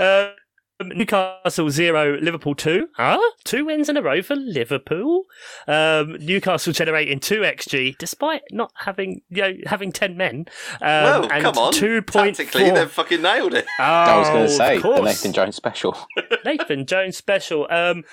[0.00, 0.32] Um,
[0.80, 2.88] Newcastle zero, Liverpool two.
[2.94, 3.18] Huh?
[3.44, 5.24] Two wins in a row for Liverpool.
[5.66, 10.44] Um, Newcastle generating two xg despite not having you know having ten men.
[10.74, 11.72] Um, well, and come on.
[11.72, 12.74] two point Tactically, four.
[12.74, 13.66] they've fucking nailed it.
[13.80, 15.00] I was going Oh, to say the.
[15.02, 15.96] Nathan Jones special.
[16.44, 17.66] Nathan Jones special.
[17.70, 18.04] Um,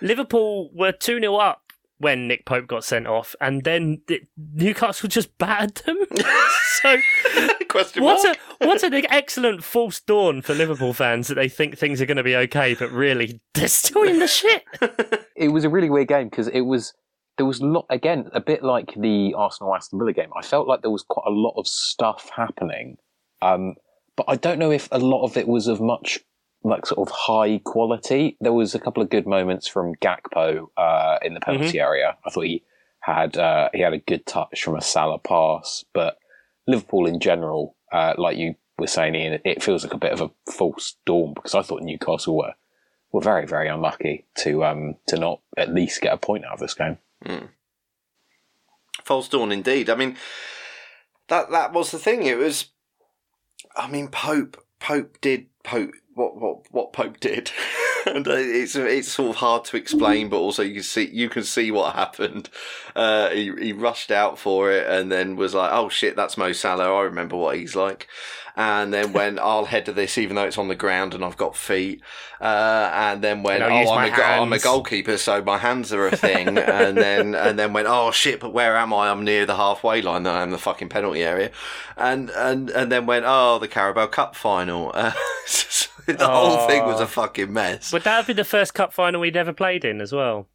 [0.00, 1.63] Liverpool were 2 0 up
[1.98, 5.98] when Nick Pope got sent off, and then the, Newcastle just battered them.
[6.82, 6.96] so,
[7.68, 8.38] Question what mark?
[8.60, 12.16] a what an excellent false dawn for Liverpool fans that they think things are going
[12.16, 14.64] to be okay, but really they're still in the shit.
[15.36, 16.94] it was a really weird game because it was
[17.36, 20.30] there was lot again a bit like the Arsenal Aston Villa game.
[20.36, 22.96] I felt like there was quite a lot of stuff happening,
[23.42, 23.74] um,
[24.16, 26.20] but I don't know if a lot of it was of much
[26.64, 28.36] like sort of high quality.
[28.40, 32.16] There was a couple of good moments from Gakpo uh, in the penalty area.
[32.24, 32.64] I thought he
[33.00, 36.18] had uh, he had a good touch from a Salah pass, but
[36.66, 40.22] Liverpool in general, uh, like you were saying, Ian, it feels like a bit of
[40.22, 42.54] a false dawn because I thought Newcastle were
[43.12, 46.60] were very, very unlucky to um, to not at least get a point out of
[46.60, 46.96] this game.
[49.04, 49.90] False dawn, indeed.
[49.90, 50.16] I mean,
[51.28, 52.22] that that was the thing.
[52.22, 52.70] It was.
[53.76, 57.50] I mean, Pope Pope did Pope what what what Pope did,
[58.06, 61.28] and uh, it's it's sort of hard to explain, but also you can see you
[61.28, 62.48] can see what happened.
[62.94, 66.52] Uh, he he rushed out for it and then was like, "Oh shit, that's Mo
[66.52, 66.94] Salah.
[66.94, 68.08] I remember what he's like."
[68.56, 71.36] And then when I'll head to this, even though it's on the ground and I've
[71.36, 72.02] got feet.
[72.40, 76.06] Uh, and then when And oh, I'm a, I'm a goalkeeper, so my hands are
[76.06, 76.56] a thing.
[76.58, 79.10] and then and then went, oh shit, but where am I?
[79.10, 80.22] I'm near the halfway line.
[80.22, 81.50] Then I'm the fucking penalty area.
[81.96, 84.92] And and and then went, oh, the Carabao Cup final.
[86.06, 87.04] Uh, the whole thing was Oh.
[87.04, 87.90] a fucking mess.
[87.92, 90.48] Would that have been the first cup final we'd ever played in as well?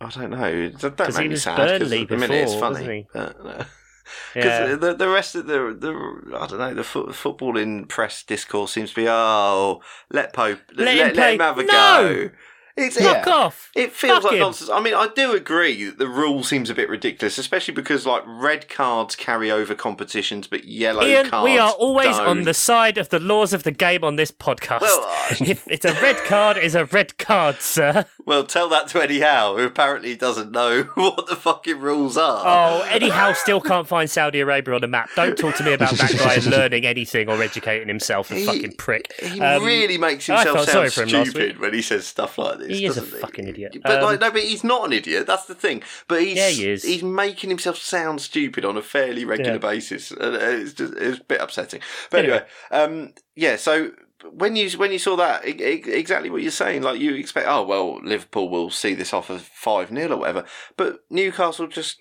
[0.00, 0.68] I don't know.
[0.70, 3.06] That, that made me sad because the minute it's funny.
[3.12, 3.64] wasn't he?
[4.36, 4.66] Uh, Yeah.
[4.66, 8.72] Because the the rest of the the I don't know the foot, footballing press discourse
[8.72, 9.80] seems to be oh
[10.10, 11.34] let Pope let, Let let, him play.
[11.34, 11.68] him have a No!
[11.68, 12.30] go.
[12.76, 13.70] It's Fuck it, off.
[13.76, 14.40] it feels Fuck like him.
[14.40, 14.68] nonsense.
[14.68, 18.24] I mean, I do agree that the rule seems a bit ridiculous, especially because like
[18.26, 21.44] red cards carry over competitions, but yellow Ian, cards.
[21.44, 22.26] we are always don't.
[22.26, 24.80] on the side of the laws of the game on this podcast.
[24.80, 25.06] Well,
[25.40, 28.06] if it's a red card, it's a red card, sir.
[28.26, 32.42] Well, tell that to Eddie Howe, who apparently doesn't know what the fucking rules are.
[32.44, 35.10] Oh, Eddie Howe still can't find Saudi Arabia on the map.
[35.16, 36.12] Don't talk to me about that
[36.44, 39.12] guy learning anything or educating himself, a He- fucking prick.
[39.20, 41.82] He Um, really makes I himself felt sorry sound for him last stupid when he
[41.82, 42.68] says stuff like this.
[42.78, 43.76] He is a doesn't fucking idiot.
[43.82, 45.26] But Um, like, no, but he's not an idiot.
[45.26, 45.82] That's the thing.
[46.08, 46.82] But he's Yeah, he is.
[46.84, 49.58] he's making himself sound stupid on a fairly regular Yeah.
[49.58, 50.12] basis.
[50.18, 51.80] It's just it's a bit upsetting.
[52.10, 53.56] But anyway, um, yeah.
[53.56, 53.90] So
[54.32, 57.46] when you when you saw that, e- e- exactly what you're saying, like you expect,
[57.48, 60.44] oh well, Liverpool will see this off as five 0 or whatever.
[60.76, 61.98] But Newcastle just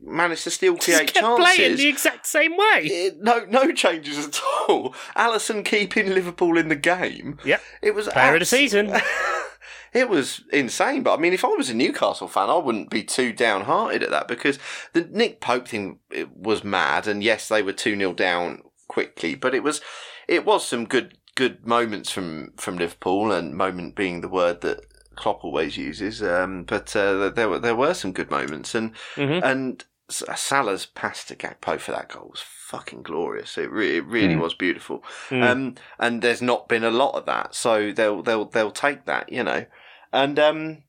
[0.00, 2.80] managed to still Just create kept playing the exact same way.
[2.84, 4.94] It- no, no changes at all.
[5.16, 7.38] Alisson keeping Liverpool in the game.
[7.44, 7.62] Yep.
[7.80, 8.92] It was Player of the season.
[9.92, 11.02] it was insane.
[11.02, 14.10] But I mean, if I was a Newcastle fan, I wouldn't be too downhearted at
[14.10, 14.58] that because
[14.94, 17.06] the Nick Pope thing it was mad.
[17.06, 19.80] And yes, they were two 0 down quickly, but it was
[20.28, 24.80] it was some good good moments from from Liverpool, and moment being the word that
[25.16, 26.22] Klopp always uses.
[26.22, 29.40] Um, but uh, there were there were some good moments, and Mhm.
[29.42, 33.56] and Salah's pass to Gakpo for that goal was fucking glorious.
[33.56, 34.40] It, re- it really Mm.
[34.42, 35.02] was beautiful.
[35.30, 35.42] Mm.
[35.42, 39.32] Um, and there's not been a lot of that, so they'll they'll they'll take that,
[39.32, 39.64] you know.
[40.12, 40.82] And um,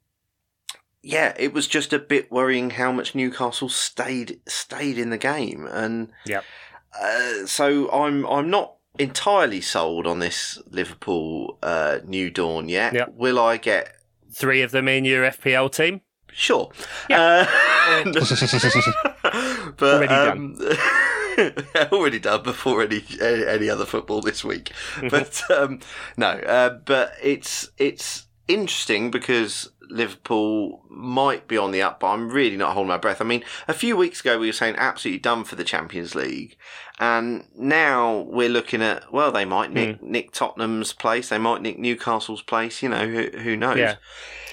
[1.02, 5.68] yeah, it was just a bit worrying how much Newcastle stayed stayed in the game,
[5.68, 6.44] and Yep.
[7.02, 12.94] uh, so I'm I'm not entirely sold on this Liverpool uh, new dawn yet.
[12.94, 13.14] Yep.
[13.16, 13.96] Will I get
[14.32, 16.02] Three of them in your FPL team.
[16.32, 16.72] sure?
[17.10, 17.46] Uh,
[19.78, 20.58] but Already um,
[21.92, 24.72] already done before any any other football this week.
[25.10, 25.80] but um,
[26.18, 32.30] no, uh, but it's it's interesting because Liverpool might be on the up, but I'm
[32.30, 33.22] really not holding my breath.
[33.22, 36.58] I mean, a few weeks ago we were saying absolutely done for the Champions League,
[37.00, 40.12] and now we're looking at well, they might nick, hmm.
[40.12, 42.82] nick Tottenham's place, they might nick Newcastle's place.
[42.82, 43.78] You know, who, who knows?
[43.78, 43.96] Yeah.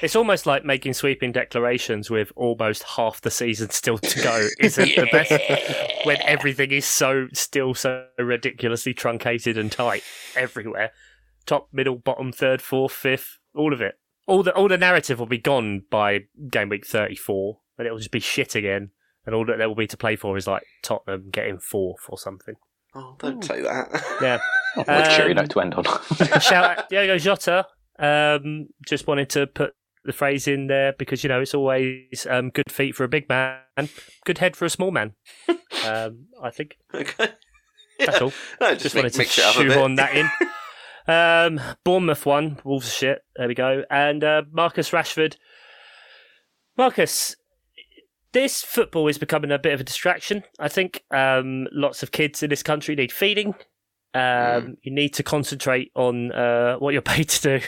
[0.02, 4.48] It's almost like making sweeping declarations with almost half the season still to go.
[4.58, 10.02] Isn't the best when everything is so still so ridiculously truncated and tight
[10.34, 10.92] everywhere.
[11.44, 13.99] Top, middle, bottom, third, fourth, fifth, all of it.
[14.30, 16.20] All the all the narrative will be gone by
[16.50, 18.90] game week thirty four, and it'll just be shit again.
[19.26, 22.16] And all that there will be to play for is like Tottenham getting fourth or
[22.16, 22.54] something.
[22.94, 23.88] Oh, don't say that.
[24.22, 24.38] Yeah.
[24.74, 25.84] What a cheery Um, note to end on.
[26.40, 27.66] Shout out Diogo Jota.
[27.98, 29.74] Um, just wanted to put
[30.04, 33.28] the phrase in there because you know it's always um, good feet for a big
[33.28, 33.58] man,
[34.24, 35.14] good head for a small man.
[35.86, 37.28] Um, I think okay.
[37.98, 38.32] that's all.
[38.60, 39.72] No, Just, just, wanted to mix it up a bit.
[39.72, 40.28] shoehorn that in.
[41.06, 42.58] Um, Bournemouth won.
[42.64, 43.22] Wolves shit.
[43.36, 43.84] There we go.
[43.90, 45.36] And uh, Marcus Rashford.
[46.76, 47.36] Marcus,
[48.32, 50.44] this football is becoming a bit of a distraction.
[50.58, 53.54] I think um, lots of kids in this country need feeding.
[54.12, 54.76] Um, Mm.
[54.82, 57.66] You need to concentrate on uh, what you're paid to do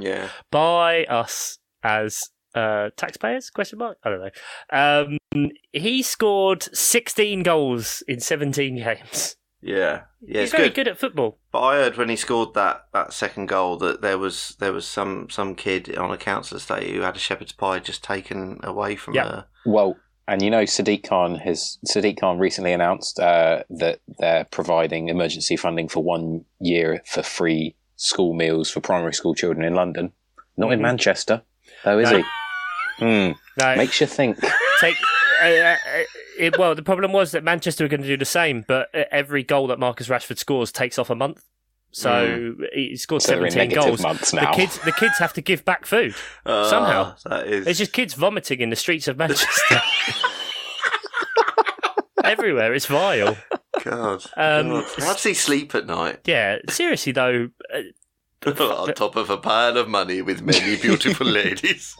[0.00, 0.28] yeah.
[0.50, 2.20] by us as
[2.54, 3.50] uh, taxpayers?
[3.50, 3.98] Question mark.
[4.04, 5.18] I don't know.
[5.40, 9.36] Um, he scored 16 goals in 17 games.
[9.64, 10.02] Yeah.
[10.20, 10.74] Yeah, He's very good.
[10.74, 11.38] good at football.
[11.52, 14.86] But I heard when he scored that, that second goal that there was there was
[14.86, 18.94] some, some kid on a council estate who had a shepherd's pie just taken away
[18.96, 19.24] from Yeah.
[19.24, 19.46] her.
[19.66, 19.96] Well,
[20.28, 25.56] and you know, Sadiq Khan has Sadiq Khan recently announced uh, that they're providing emergency
[25.56, 30.12] funding for one year for free school meals for primary school children in London.
[30.56, 30.82] Not in Mhm.
[30.82, 31.42] Manchester,
[31.84, 32.16] though, is No.
[32.18, 32.24] he?
[32.98, 33.32] Hmm.
[33.58, 34.38] No, Makes you think.
[34.80, 34.96] take.
[35.44, 36.02] Uh, uh,
[36.38, 39.04] it, well, the problem was that Manchester were going to do the same, but uh,
[39.10, 41.44] every goal that Marcus Rashford scores takes off a month.
[41.92, 44.00] So he scored So 17 goals.
[44.00, 46.14] The kids, the kids have to give back food.
[46.44, 47.14] Ah, Somehow.
[47.26, 49.80] that is There's just kids vomiting in the streets of Manchester.
[52.24, 52.74] Everywhere.
[52.74, 53.36] It's vile.
[53.84, 54.24] God.
[54.36, 54.86] Um, God.
[54.98, 56.20] How does he sleep at night?
[56.24, 61.96] Yeah, seriously though, uh, on top of a pile of money with many beautiful ladies.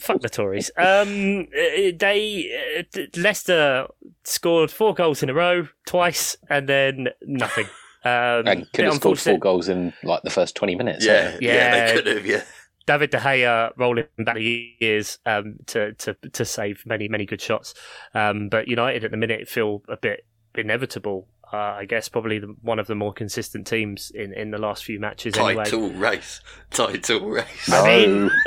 [0.00, 0.70] Fuck the Tories.
[0.76, 3.86] Um, uh, they uh, Leicester
[4.24, 7.66] scored four goals in a row twice, and then nothing.
[8.02, 11.04] Um, And could bit have scored four goals in like the first twenty minutes.
[11.04, 11.86] Yeah, yeah, Yeah.
[11.86, 12.42] they could have, yeah.
[12.86, 17.42] David De Gea rolling back the years um, to to to save many many good
[17.42, 17.74] shots.
[18.14, 21.28] Um, but United at the minute feel a bit inevitable.
[21.52, 24.84] Uh, I guess probably the, one of the more consistent teams in, in the last
[24.84, 25.36] few matches.
[25.36, 26.40] Anyway, Title race.
[26.70, 27.68] Title race.
[27.68, 28.30] No, I mean,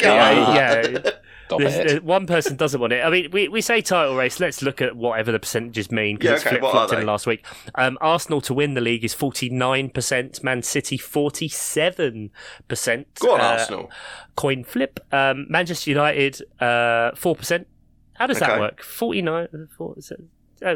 [0.00, 0.98] yeah, yeah.
[1.46, 3.04] stop There's- one person doesn't want it.
[3.04, 4.38] I mean, we, we say title race.
[4.38, 7.06] Let's look at whatever the percentages mean because Yeah, it's okay, flip flopped in the
[7.06, 7.44] last week.
[7.74, 10.44] Um, Arsenal to win the league is forty nine percent.
[10.44, 12.30] Man City forty seven
[12.68, 13.08] percent.
[13.20, 13.90] Uh, Go on, Arsenal.
[14.36, 15.00] Coin flip.
[15.10, 17.66] Um, Manchester United uh, four percent.
[18.14, 18.82] How does that work?
[18.82, 19.48] Forty nine.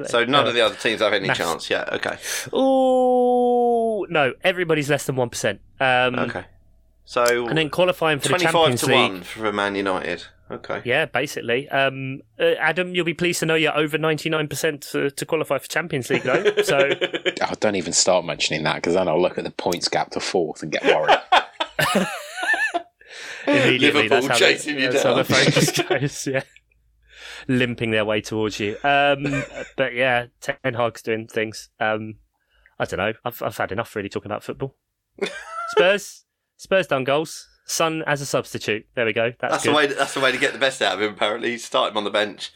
[0.06, 1.38] So none of the other teams have any Maths.
[1.38, 1.70] chance.
[1.70, 2.16] Yeah, okay.
[2.52, 4.32] Oh no!
[4.42, 5.60] Everybody's less than one percent.
[5.80, 6.44] Um, Okay.
[7.06, 9.12] So And then qualifying for the 25 Champions to League.
[9.12, 10.24] 1 for Man United.
[10.50, 10.80] Okay.
[10.86, 11.68] Yeah, basically.
[11.68, 15.68] Um, uh, Adam, you'll be pleased to know you're over 99% to, to qualify for
[15.68, 16.42] Champions League, though.
[16.64, 16.78] So,
[17.42, 20.20] Oh, don't even start mentioning that because then I'll look at the points gap to
[20.20, 21.18] fourth and get worried.
[23.46, 23.78] immediately,
[24.08, 25.44] Liverpool that's how, chasing the, you that's how the down.
[25.44, 26.42] focus goes, yeah.
[27.48, 28.76] Limping their way towards you.
[28.84, 29.44] Um,
[29.76, 31.68] but yeah, Ten Hag's doing things.
[31.80, 32.16] Um,
[32.78, 33.12] I don't know.
[33.24, 34.76] I've, I've had enough really talking about football.
[35.68, 36.24] Spurs,
[36.56, 37.48] Spurs done goals.
[37.66, 38.86] Son as a substitute.
[38.94, 39.32] There we go.
[39.40, 39.70] That's, That's good.
[39.72, 39.86] the way.
[39.86, 41.12] That's the way to get the best out of him.
[41.14, 42.50] Apparently, start him on the bench,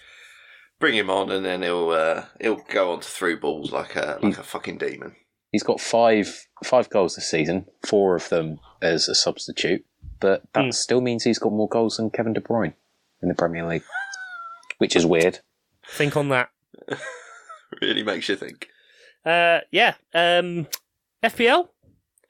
[0.78, 4.18] bring him on, and then he'll uh, he'll go on to through balls like a
[4.22, 5.16] like a fucking demon.
[5.50, 9.82] He's got five five goals this season, four of them as a substitute,
[10.20, 10.70] but that Hmm.
[10.72, 12.74] still means he's got more goals than Kevin De Bruyne
[13.22, 13.84] in the Premier League,
[14.78, 15.40] which is weird.
[15.86, 16.48] Think on that.
[17.82, 18.68] Really makes you think.
[19.26, 19.94] Uh, yeah.
[20.14, 20.66] Um,
[21.22, 21.68] FPL.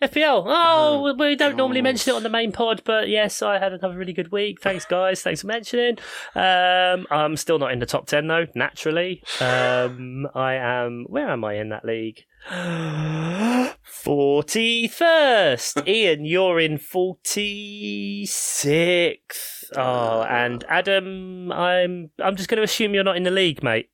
[0.03, 0.45] FPL.
[0.47, 3.73] Oh, Oh, we don't normally mention it on the main pod, but yes, I had
[3.73, 4.61] another really good week.
[4.61, 5.23] Thanks, guys.
[5.23, 5.99] Thanks for mentioning.
[6.35, 8.47] Um, I'm still not in the top ten though.
[8.57, 11.05] Naturally, um, I am.
[11.09, 12.25] Where am I in that league?
[13.83, 15.83] Forty first.
[15.87, 19.58] Ian, you're in forty sixth.
[19.77, 22.11] Oh, and Adam, I'm.
[22.19, 23.91] I'm just going to assume you're not in the league, mate.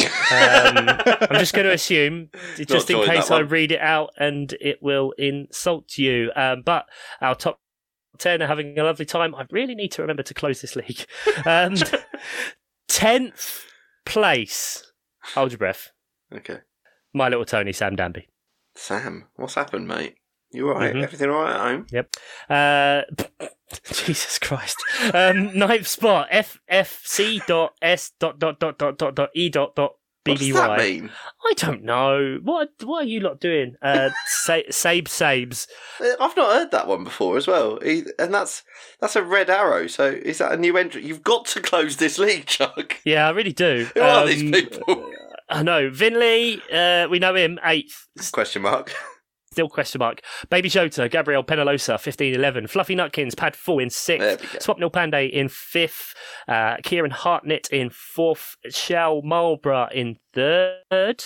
[0.00, 4.82] um, I'm just going to assume, just in case I read it out and it
[4.82, 6.30] will insult you.
[6.36, 6.86] Um, but
[7.20, 7.60] our top
[8.18, 9.34] 10 are having a lovely time.
[9.34, 11.04] I really need to remember to close this league.
[11.46, 11.74] Um,
[12.90, 13.64] 10th
[14.04, 14.92] place.
[15.34, 15.92] Hold your breath.
[16.34, 16.58] Okay.
[17.14, 18.28] My little Tony, Sam Danby.
[18.74, 20.16] Sam, what's happened, mate?
[20.52, 20.94] You alright?
[20.94, 21.02] Mhm.
[21.02, 21.86] Everything alright at home?
[22.48, 23.02] Uh,
[23.92, 24.76] Jesus Christ.
[25.12, 26.28] Um, ninth spot.
[26.30, 29.92] FFC dot S dot dot dot dot dot dot E dot dot
[30.24, 30.78] What does that BBY.
[30.78, 31.10] mean?
[31.46, 32.38] I don't know.
[32.42, 33.74] What what are you lot doing?
[33.82, 35.66] Uh, sa- Sabe Sabes.
[36.00, 37.78] Uh, I've not heard that one before as well.
[38.18, 38.62] And that's
[39.00, 39.86] that's a red arrow.
[39.86, 41.04] So is that a new entry?
[41.04, 42.96] You've got to close this league, Chuck.
[43.04, 43.86] Yeah, I really do.
[43.94, 45.10] Who are Um, these people?
[45.50, 45.90] I know.
[45.90, 48.06] Vinley, uh, we know him, eighth.
[48.32, 48.94] Question mark.
[49.58, 50.20] Still question mark.
[50.50, 52.68] Baby Jota, Gabriel Penalosa, 15 11.
[52.68, 54.40] Fluffy Nutkins, Pad 4 in sixth.
[54.64, 56.14] Swapnil Pandey in fifth.
[56.46, 58.54] Uh, Kieran Hartnett in fourth.
[58.70, 61.24] Shell Marlborough in third.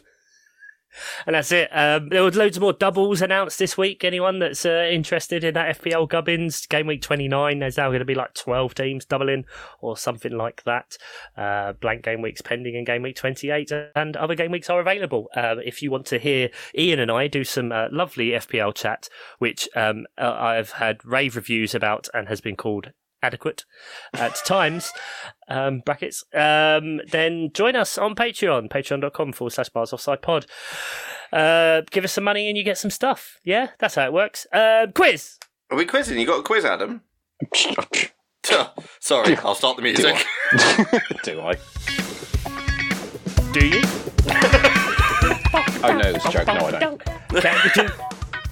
[1.25, 1.69] And that's it.
[1.71, 4.03] Um, there was loads more doubles announced this week.
[4.03, 8.05] Anyone that's uh, interested in that FPL Gubbins game week 29, there's now going to
[8.05, 9.45] be like 12 teams doubling
[9.81, 10.97] or something like that.
[11.37, 15.29] Uh, blank game weeks pending in game week 28, and other game weeks are available.
[15.35, 19.09] Uh, if you want to hear Ian and I do some uh, lovely FPL chat,
[19.39, 22.91] which um, uh, I've had rave reviews about and has been called
[23.23, 23.65] adequate
[24.13, 24.91] at times
[25.47, 30.45] um, brackets um, then join us on patreon patreon.com forward slash bars offside pod
[31.31, 34.45] uh, give us some money and you get some stuff yeah that's how it works
[34.53, 35.39] uh, quiz
[35.71, 36.19] Are we quizzing?
[36.19, 37.01] You got a quiz, Adam?
[38.99, 40.15] Sorry, I'll start the music.
[41.23, 41.53] Do I?
[43.53, 43.81] do you
[45.85, 46.47] Oh no, it's a joke.
[46.47, 47.01] No, I don't.
[47.41, 47.89] can we do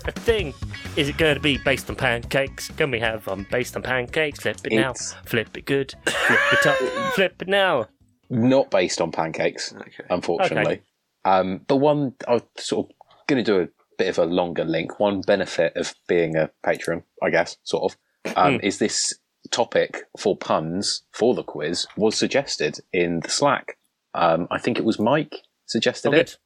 [0.06, 0.54] a thing
[0.98, 4.39] is it going to be based on pancakes can we have um based on pancakes
[4.42, 6.76] flip it now It's- flip it good flip it up
[7.16, 7.88] flip it now
[8.30, 10.04] Not based on pancakes, Okay.
[10.10, 10.74] unfortunately.
[10.76, 10.82] Okay.
[11.26, 12.96] Um, but one, I'm sort of
[13.28, 13.68] going to do a
[13.98, 15.00] bit of a longer link.
[15.02, 17.98] One benefit of being a patron, I guess, sort of,
[18.38, 18.66] um, Hmm.
[18.66, 19.14] is this
[19.52, 23.78] topic for puns for the quiz was suggested in the Slack.
[24.14, 25.36] Um, I think it was Mike
[25.66, 26.38] suggested Oh, it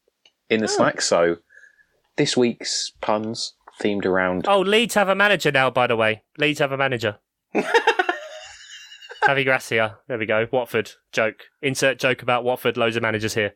[0.49, 0.55] good.
[0.55, 1.01] in the Slack.
[1.01, 1.37] So
[2.17, 4.45] this week's puns themed around.
[4.47, 6.23] Oh, Leeds have a manager now, by the way.
[6.37, 7.17] Leeds have a manager.
[9.23, 9.97] Javi Gracia.
[10.07, 10.47] There we go.
[10.51, 10.91] Watford.
[11.11, 11.43] Joke.
[11.61, 12.77] Insert joke about Watford.
[12.77, 13.53] Loads of managers here.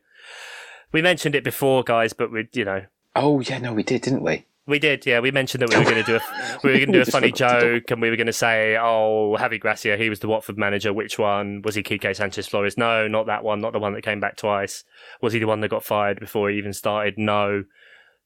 [0.92, 4.22] We mentioned it before, guys, but we, you know, Oh yeah, no, we did, didn't
[4.22, 4.46] we?
[4.66, 5.04] we did.
[5.04, 6.20] Yeah, we mentioned that we were going to do a
[6.62, 9.36] we were going to do a funny joke, and we were going to say, "Oh,
[9.38, 10.92] Javi Gracia, he was the Watford manager.
[10.92, 11.82] Which one was he?
[11.82, 12.76] Quique Sanchez Flores?
[12.78, 13.60] No, not that one.
[13.60, 14.84] Not the one that came back twice.
[15.20, 17.18] Was he the one that got fired before he even started?
[17.18, 17.64] No,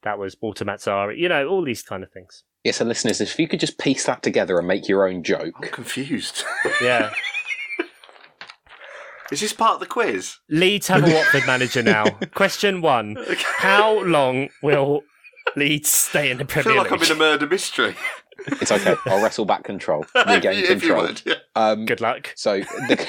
[0.04, 1.18] that was Walter Mazzarri.
[1.18, 2.44] You know, all these kind of things.
[2.62, 5.54] Yeah, so listeners, if you could just piece that together and make your own joke.
[5.62, 6.44] I'm confused.
[6.82, 7.10] Yeah.
[9.32, 10.36] Is this part of the quiz?
[10.50, 12.04] Leeds have a Watford manager now.
[12.34, 13.16] Question one:
[13.58, 15.00] How long will
[15.56, 17.96] Leeds stay in the Premier I feel Premier like I'm in a murder mystery.
[18.60, 18.94] It's okay.
[19.06, 21.02] I'll wrestle back control, regain you, if you control.
[21.02, 21.22] would.
[21.24, 21.34] Yeah.
[21.56, 22.32] Um, Good luck.
[22.36, 23.06] so the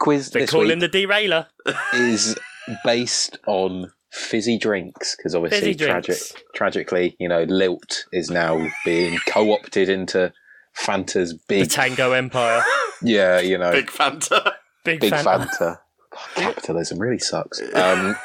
[0.00, 1.46] quiz They this call week him the derailer.
[1.94, 2.36] is
[2.84, 6.18] based on fizzy drinks because obviously Fizzy tragic,
[6.54, 10.32] tragically, you know, Lilt is now being co-opted into
[10.76, 12.62] Fanta's The big, Tango Empire.
[13.02, 14.52] yeah, you know, big, Big Fanta.
[14.84, 15.48] Big, Fanta.
[15.58, 15.76] fan.
[16.10, 17.60] God, capitalism really sucks.
[17.74, 18.16] Um,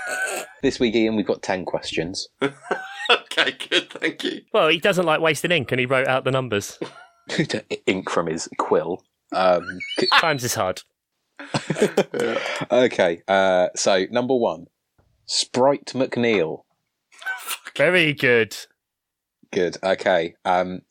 [0.62, 2.28] this week, Ian, we've got ten questions.
[2.42, 3.90] okay, good.
[3.92, 4.42] Thank you.
[4.54, 6.80] Well, he doesn't like wasting ink, and he wrote out the numbers.
[7.86, 9.04] ink from his quill.
[9.32, 9.68] Um,
[10.20, 10.82] Times is hard.
[12.72, 14.68] okay, uh, so number one,
[15.26, 16.64] Sprite McNeil.
[17.78, 18.56] Very good.
[19.52, 19.78] Good.
[19.84, 20.36] Okay.
[20.46, 20.82] Um,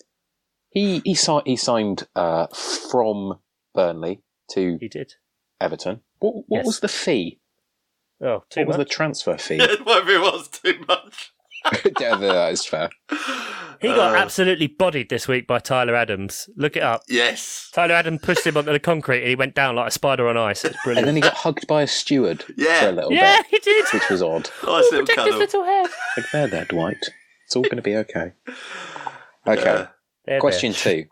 [0.71, 3.39] he he, si- he signed uh, from
[3.75, 5.15] Burnley to He did.
[5.61, 6.01] Everton.
[6.19, 6.67] What what Yes.
[6.67, 7.41] was the fee?
[8.21, 9.59] Oh, too what was the transfer fee?
[9.59, 11.33] Whatever it was, too much.
[12.01, 12.91] yeah, that is fair.
[13.81, 16.49] He got Uh, absolutely bodied this week by Tyler Adams.
[16.57, 17.03] Look it up.
[17.09, 17.71] Yes.
[17.73, 20.37] Tyler Adams pushed him onto the concrete and he went down like a spider on
[20.37, 20.65] ice.
[20.65, 21.07] It's brilliant.
[21.07, 22.81] And then he got hugged by a steward Yeah.
[22.81, 23.85] for a little yeah, bit, Yeah, he did.
[23.93, 24.51] which was odd.
[24.65, 25.87] Nice little Protect his little head.
[26.17, 26.97] Like, there, there, Dwight.
[27.47, 28.33] It's all going to be okay.
[29.47, 29.87] Okay.
[30.27, 30.39] Yeah.
[30.39, 31.03] Question there.
[31.03, 31.05] two.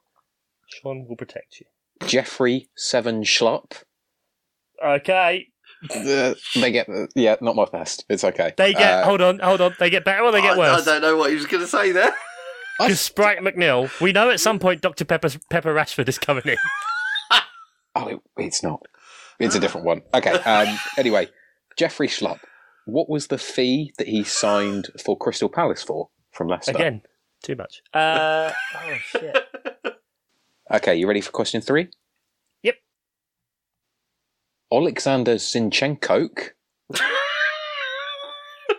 [0.68, 1.66] Sean will protect you.
[2.08, 3.82] Jeffrey Seven Schlupp.
[4.82, 5.48] Okay.
[5.90, 8.04] Uh, they get yeah, not my best.
[8.08, 8.52] It's okay.
[8.56, 9.00] They get.
[9.00, 9.74] Uh, hold on, hold on.
[9.78, 10.86] They get better or they get I, worse?
[10.86, 12.14] I don't know what he was going to say there.
[12.78, 15.04] Because Sprite McNeil, we know at some point Dr.
[15.04, 16.56] Pepper, Pepper Rashford is coming in.
[17.94, 18.82] oh, it, it's not.
[19.38, 20.02] It's a different one.
[20.14, 20.30] Okay.
[20.30, 21.28] Um, anyway,
[21.76, 22.40] Jeffrey Schlupp.
[22.84, 26.72] What was the fee that he signed for Crystal Palace for from Leicester?
[26.72, 27.02] Again,
[27.42, 27.82] too much.
[27.94, 29.36] Uh, oh, shit.
[30.72, 31.88] Okay, you ready for question three?
[34.72, 34.80] Yep.
[34.82, 36.28] Alexander Zinchenko.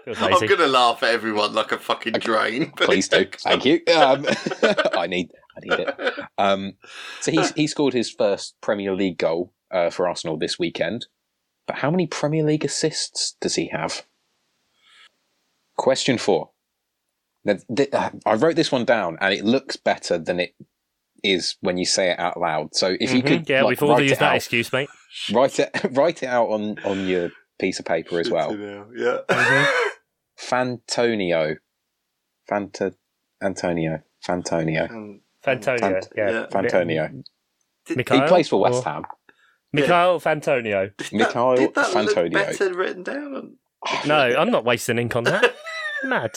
[0.06, 2.72] Feels I'm going to laugh at everyone like a fucking drain.
[2.76, 3.26] but- Please do.
[3.40, 3.82] Thank you.
[3.96, 4.26] Um,
[4.98, 6.20] I need I need it.
[6.38, 6.74] Um,
[7.22, 11.06] so he he scored his first Premier League goal uh, for Arsenal this weekend.
[11.68, 14.06] But how many Premier League assists does he have?
[15.78, 16.50] Question four.
[17.46, 20.56] Now, th- uh, I wrote this one down, and it looks better than it
[21.24, 22.76] is when you say it out loud.
[22.76, 23.28] So if you Mhm.
[23.28, 24.90] could, yeah, like, we've all write used it that out, excuse, mate.
[25.32, 28.52] write it write it out on on your piece of paper as well.
[28.96, 29.20] Yeah.
[29.30, 29.72] Mm-hmm.
[30.38, 31.56] Fantonio,
[32.50, 32.94] Fanta
[33.42, 35.80] Antonio, Fantonio, Fantonio.
[35.80, 36.30] Fant- yeah.
[36.32, 36.46] yeah.
[36.48, 37.24] Fantonio.
[37.96, 39.04] Mikhail, he plays for or- West Ham.
[39.72, 40.92] Mikhail Fantonio.
[40.98, 42.32] did that- Mikhail did that look Fantonio.
[42.34, 43.36] better written down?
[43.36, 43.58] on-
[44.08, 45.56] No, I'm not wasting ink on that.
[46.04, 46.32] Mad.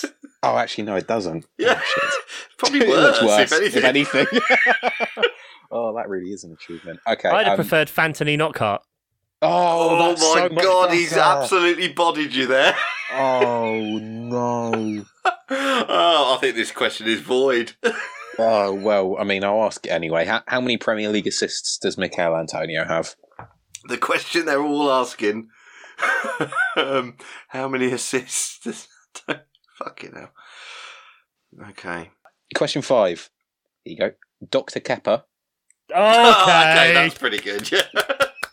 [0.44, 1.44] Oh, actually, no, it doesn't.
[1.58, 1.80] Yeah.
[1.80, 2.10] Oh, shit.
[2.58, 4.26] Probably It worse, looks if anything.
[5.70, 7.00] oh, that really is an achievement.
[7.06, 7.28] Okay.
[7.28, 8.80] I'd have um, preferred Fantony Knockhart.
[9.42, 12.74] Oh, Oh, that's my so much god, he's absolutely bodied you there.
[13.12, 15.04] Oh no.
[15.50, 17.74] oh, I think this question is void.
[18.38, 20.24] Oh well, I mean, I'll ask it anyway.
[20.24, 23.14] How, how many Premier League assists does Mikel Antonio have?
[23.88, 25.48] the question they're all asking
[26.76, 27.16] um,
[27.48, 28.88] how many assists does
[29.78, 30.30] fucking hell
[31.70, 32.10] okay
[32.54, 33.30] Question five.
[33.84, 34.12] Here you go.
[34.50, 34.80] Dr.
[34.80, 35.22] Kepper.
[35.90, 36.00] Okay.
[36.00, 37.82] okay that's pretty good yeah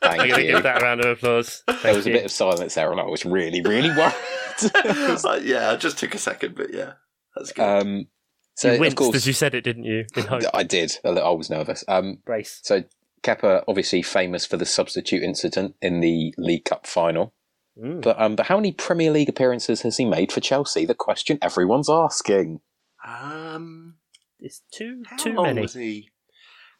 [0.03, 1.63] I'm going to give that a round of applause.
[1.65, 4.13] Thank There was a bit of silence there, and I was really, really worried.
[5.25, 6.93] Uh, yeah I just took a second but yeah
[7.35, 8.07] that's good um,
[8.55, 10.05] so, you of winced course, as you said it, didn't you?
[10.15, 10.43] In hope.
[10.53, 10.97] I did.
[11.03, 11.83] I was nervous.
[11.87, 12.59] Um, Brace.
[12.63, 12.83] so
[13.23, 17.33] Kepper, obviously famous for the substitute incident in the League Cup final.
[17.81, 18.01] Mm.
[18.01, 20.85] But um, but how many Premier League appearances has he made for Chelsea?
[20.85, 22.59] The question everyone's asking.
[23.05, 23.95] Um
[24.39, 25.61] It's too how too long many.
[25.61, 26.09] was he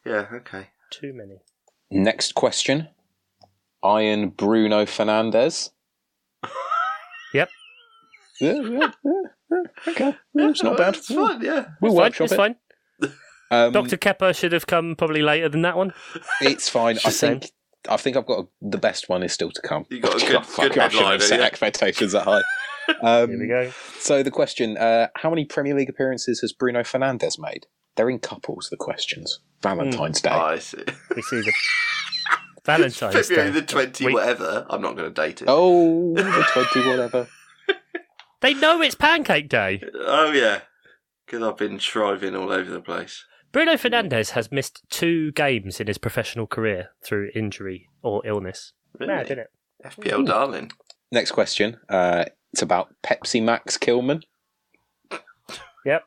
[0.04, 1.40] yeah okay Too many.
[1.90, 2.88] Next question.
[3.82, 5.70] Iron Bruno Fernandes.
[7.34, 7.48] Yep.
[8.40, 8.90] Yeah, yeah, yeah,
[9.50, 9.62] yeah.
[9.88, 10.96] Okay, yeah, it's not bad.
[10.96, 12.04] it's fine yeah We'll It's fine.
[12.04, 12.36] workshop It's it.
[12.36, 12.56] fine.
[13.50, 13.96] Um, Dr.
[13.98, 15.92] Kepper should have come probably later than that one.
[16.40, 16.98] It's fine.
[17.04, 17.50] I think
[17.88, 19.84] I think I've got a, the best one is still to come.
[19.90, 21.46] You got a good- Fuck, good i've set yeah.
[21.46, 22.40] expectations that high.
[23.02, 23.70] Um, Here we go.
[23.98, 27.66] So the question: uh, How many Premier League appearances has Bruno Fernandes made?
[27.96, 28.68] They're in couples.
[28.70, 29.40] The questions.
[29.62, 30.30] Valentine's Day.
[30.32, 31.52] Oh, I see We see the
[32.64, 33.60] Valentine's February Day.
[33.60, 37.28] the 20 We- whatever I'm not going to date it Oh, the twenty whatever.
[38.40, 39.82] They know it's Pancake Day.
[40.00, 40.60] Oh yeah,
[41.24, 43.24] because I've been shriving all over the place.
[43.52, 48.74] Bruno Fernandes has missed two games in his professional career through injury or illness.
[49.00, 49.14] Really?
[49.14, 49.50] Mad, isn't it?
[49.82, 50.72] FPL darling.
[51.10, 51.78] Next question.
[51.88, 54.22] Uh, it's about Pepsi Max Kilman.
[55.84, 56.04] Yep.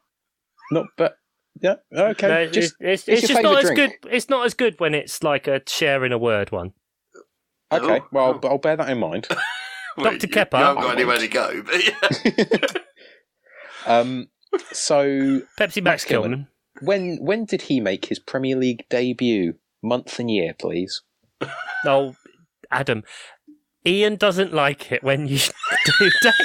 [0.71, 1.17] Not, but
[1.59, 1.75] yeah.
[1.93, 2.27] Okay.
[2.29, 4.13] No, just it's, it's, it's it's just not as favourite good.
[4.13, 6.71] It's not as good when it's like a sharing a word one.
[7.69, 7.99] okay.
[7.99, 8.47] Oh, well, oh.
[8.47, 9.27] I'll bear that in mind.
[9.97, 10.13] Dr.
[10.13, 10.57] you- Kepper.
[10.57, 12.67] You haven't got anywhere to go, but yeah.
[13.85, 14.29] um,
[14.71, 16.23] so Pepsi Max Max Kilman.
[16.23, 16.47] Kilman.
[16.79, 19.55] when when did he make his Premier League debut?
[19.83, 21.01] Month and year, please.
[21.85, 22.15] Oh,
[22.71, 23.03] Adam.
[23.87, 25.37] Ian doesn't like it when you
[25.85, 26.37] do dates.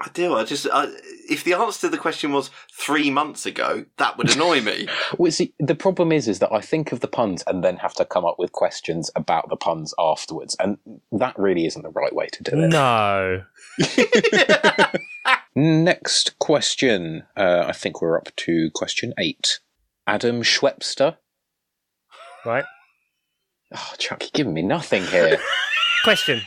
[0.00, 0.34] I do.
[0.34, 0.88] I just, I,
[1.28, 4.88] if the answer to the question was three months ago, that would annoy me.
[5.18, 7.94] Well, see, the problem is, is that I think of the puns and then have
[7.94, 10.78] to come up with questions about the puns afterwards, and
[11.12, 12.68] that really isn't the right way to do it.
[12.68, 13.44] No.
[15.54, 17.22] Next question.
[17.36, 19.60] Uh, I think we're up to question eight.
[20.06, 21.16] Adam Schwepster.
[22.44, 22.64] Right.
[23.74, 25.38] Oh, Chuck, you're giving me nothing here.
[26.04, 26.42] Question.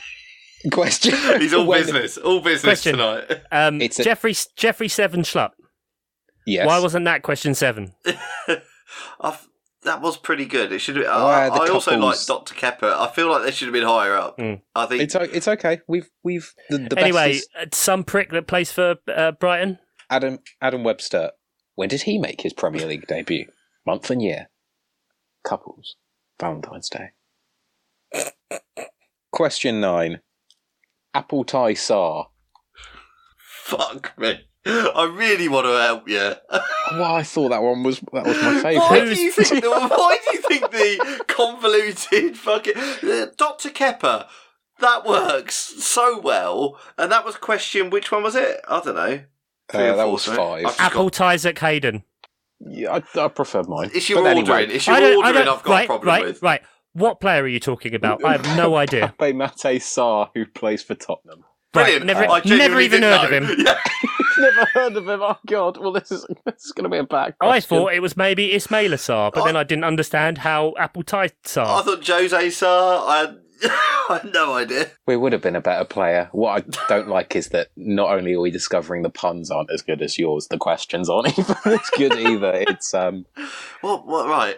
[0.71, 1.13] question.
[1.41, 2.93] He's all When- business, all business Question.
[2.97, 3.41] tonight.
[3.51, 5.51] Um, It's a- Jeffrey Jeffrey Seven Schlupp.
[6.45, 6.65] Yes.
[6.67, 7.93] Why wasn't that question seven?
[9.19, 9.47] I've,
[9.83, 10.71] that was pretty good.
[10.71, 10.95] It should.
[10.97, 12.55] Have, I, I also like Dr.
[12.55, 12.87] Kepper.
[12.89, 14.37] I feel like they should have been higher up.
[14.37, 14.61] Mm.
[14.75, 15.79] I think It's o- it's okay.
[15.87, 19.79] We've we've the, the anyway, best is uh, some prick that plays for uh, Brighton.
[20.09, 21.31] Adam Adam Webster.
[21.75, 23.45] When did he make his Premier League debut?
[23.85, 24.49] Month and year.
[25.43, 25.95] Couples.
[26.39, 27.09] Valentine's Day.
[29.31, 30.21] Question nine.
[31.13, 32.29] Apple Tie Sar.
[33.47, 34.41] fuck me.
[34.65, 36.33] I really want to help you.
[36.91, 39.15] Well, I thought that one was that was my Why favourite.
[39.15, 39.63] do you think?
[39.63, 43.69] The, why do you think the convoluted fucking uh, Dr.
[43.69, 44.27] Kepper?
[44.79, 46.79] That works so well.
[46.97, 47.89] And that was question.
[47.89, 48.59] Which one was it?
[48.67, 49.21] I don't know.
[49.69, 50.63] Three or Uh, that four, was sorry.
[50.63, 50.75] five.
[50.79, 52.03] Apple got- ties at Hayden.
[52.59, 53.91] Yeah, I, I prefer mine.
[53.93, 54.63] It's your But ordering.
[54.63, 55.45] anyway, It's your I don't, I ordering.
[55.45, 56.41] don't, I've got right, a problem right, with.
[56.41, 56.61] right.
[56.97, 58.23] What player are you talking about?
[58.25, 59.13] I have no idea.
[59.19, 61.43] Pape Matar Sarr, who plays for Tottenham.
[61.73, 62.01] Brilliant.
[62.05, 63.55] Right, never, I never even didn't heard of him.
[63.65, 63.79] Yeah.
[64.39, 65.19] Never heard of him.
[65.23, 65.77] Oh God!
[65.77, 67.33] Well, this is this is going to be a bad.
[67.41, 71.01] I thought it was maybe Ismail Assar, but I- then I didn't understand how Apple
[71.01, 73.03] ties I thought Jose Sar.
[73.09, 74.91] I had, I had no idea.
[75.07, 76.29] we would have been a better player.
[76.33, 79.81] What I don't like is that not only are we discovering the puns aren't as
[79.81, 82.53] good as yours, the questions aren't even as good either.
[82.69, 83.25] It's um
[83.81, 84.05] What?
[84.05, 84.27] What?
[84.27, 84.57] Right.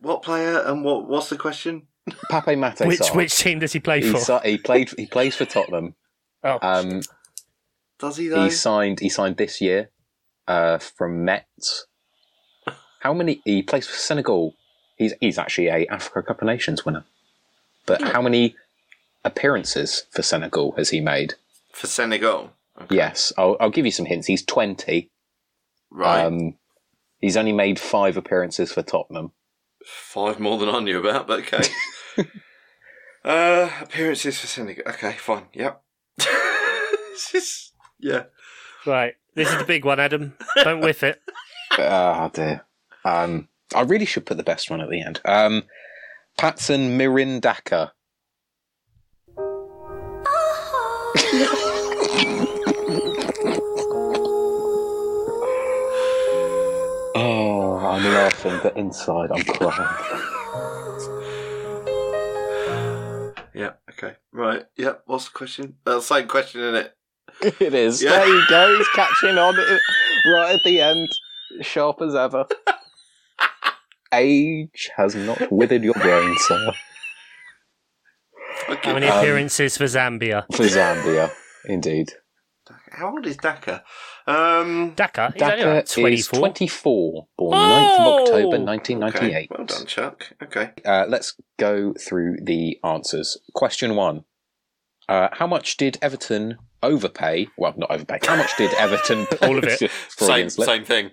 [0.00, 1.06] What player and what?
[1.08, 1.88] What's the question?
[2.30, 3.16] Pape Matar Which Sarr.
[3.16, 4.18] which team does he play he, for?
[4.18, 4.90] si- he played.
[4.96, 5.94] He plays for Tottenham.
[6.44, 7.02] oh, Um,
[7.98, 8.44] Does he though?
[8.44, 9.00] he signed.
[9.00, 9.90] He signed this year
[10.46, 11.86] uh, from Metz.
[13.00, 13.40] How many?
[13.44, 14.54] He plays for Senegal.
[14.96, 17.04] He's he's actually a Africa Cup of Nations winner.
[17.86, 18.54] But how many
[19.24, 21.34] appearances for Senegal has he made?
[21.72, 22.52] For Senegal.
[22.80, 22.96] Okay.
[22.96, 24.26] Yes, I'll, I'll give you some hints.
[24.26, 25.10] He's twenty.
[25.90, 26.24] Right.
[26.24, 26.54] Um,
[27.20, 29.32] he's only made five appearances for Tottenham.
[29.90, 31.62] Five more than I knew about, but okay.
[33.24, 34.84] uh, appearances for Senegal.
[34.88, 35.46] Okay, fine.
[35.54, 35.82] Yep.
[37.12, 38.24] It's just- yeah.
[38.86, 39.14] right.
[39.34, 40.36] This is the big one, Adam.
[40.62, 41.20] Don't whiff it.
[41.78, 42.64] Ah dear.
[43.04, 45.20] Um, I really should put the best one at the end.
[45.24, 45.64] Um,
[46.38, 47.90] Patson Mirindaka.
[49.36, 51.64] Oh,
[58.22, 60.24] laughing, but inside I'm crying.
[63.54, 63.72] Yeah.
[63.90, 64.14] Okay.
[64.32, 64.62] Right.
[64.76, 65.02] Yep.
[65.06, 65.74] What's the question?
[65.84, 66.94] Uh, same question, isn't it?
[67.60, 68.00] it is.
[68.00, 68.10] Yeah.
[68.10, 68.76] There you go.
[68.78, 71.08] He's catching on right at the end,
[71.62, 72.46] sharp as ever.
[74.12, 76.70] Age has not withered your brain, sir.
[78.70, 78.88] Okay.
[78.90, 80.44] How many Um, appearances for Zambia?
[80.54, 81.32] For Zambia,
[81.64, 82.12] indeed.
[82.92, 83.82] How old is Daka?
[84.28, 84.92] Um.
[84.94, 86.38] Dakar, he's only Daka like is 24.
[86.40, 87.58] 24, born Oh!
[87.58, 88.64] 9th of October Okay.
[88.64, 89.50] 1998.
[89.50, 90.32] Well done, Chuck.
[90.42, 90.70] Okay.
[90.84, 93.38] Uh, let's go through the answers.
[93.54, 94.24] Question one.
[95.08, 97.48] Uh, how much did Everton overpay?
[97.56, 98.18] Well, not overpay.
[98.22, 99.90] How much did Everton All of it.
[100.10, 100.50] Same.
[100.50, 101.10] Same thing.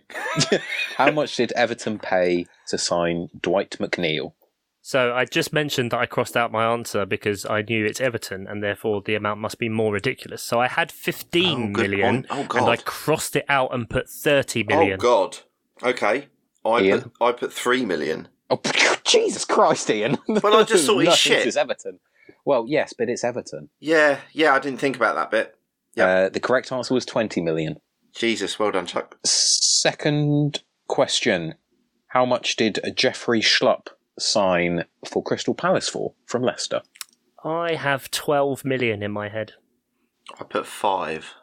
[0.97, 4.33] How much did Everton pay to sign Dwight McNeil?
[4.87, 8.45] So I just mentioned that I crossed out my answer because I knew it's Everton
[8.45, 10.43] and therefore the amount must be more ridiculous.
[10.43, 12.51] So I had Oh, fifteen good million, point.
[12.51, 14.99] Oh, and I crossed it out and put 30 million.
[14.99, 15.37] Oh God.
[15.81, 16.27] Okay.
[16.63, 17.01] I Ian?
[17.01, 18.27] put I put three million.
[18.51, 18.61] Oh,
[19.03, 20.19] Jesus Christ, Ian!
[20.27, 21.47] Well, I just thought he's shit.
[21.47, 21.97] It's Everton.
[22.45, 23.69] Well, yes, but it's Everton.
[23.79, 24.19] Yeah.
[24.33, 24.53] Yeah.
[24.53, 25.57] I didn't think about that bit.
[25.95, 26.07] Yep.
[26.07, 27.77] Uh, the correct answer was 20 million.
[28.15, 28.59] Jesus.
[28.59, 29.17] Well done, Chuck.
[29.25, 31.55] Second question.
[32.09, 33.87] How much did Jeffrey Schlupp
[34.19, 36.81] sign for Crystal Palace for from Leicester?
[37.43, 39.53] I have 12 million in my head.
[40.39, 41.33] I put five.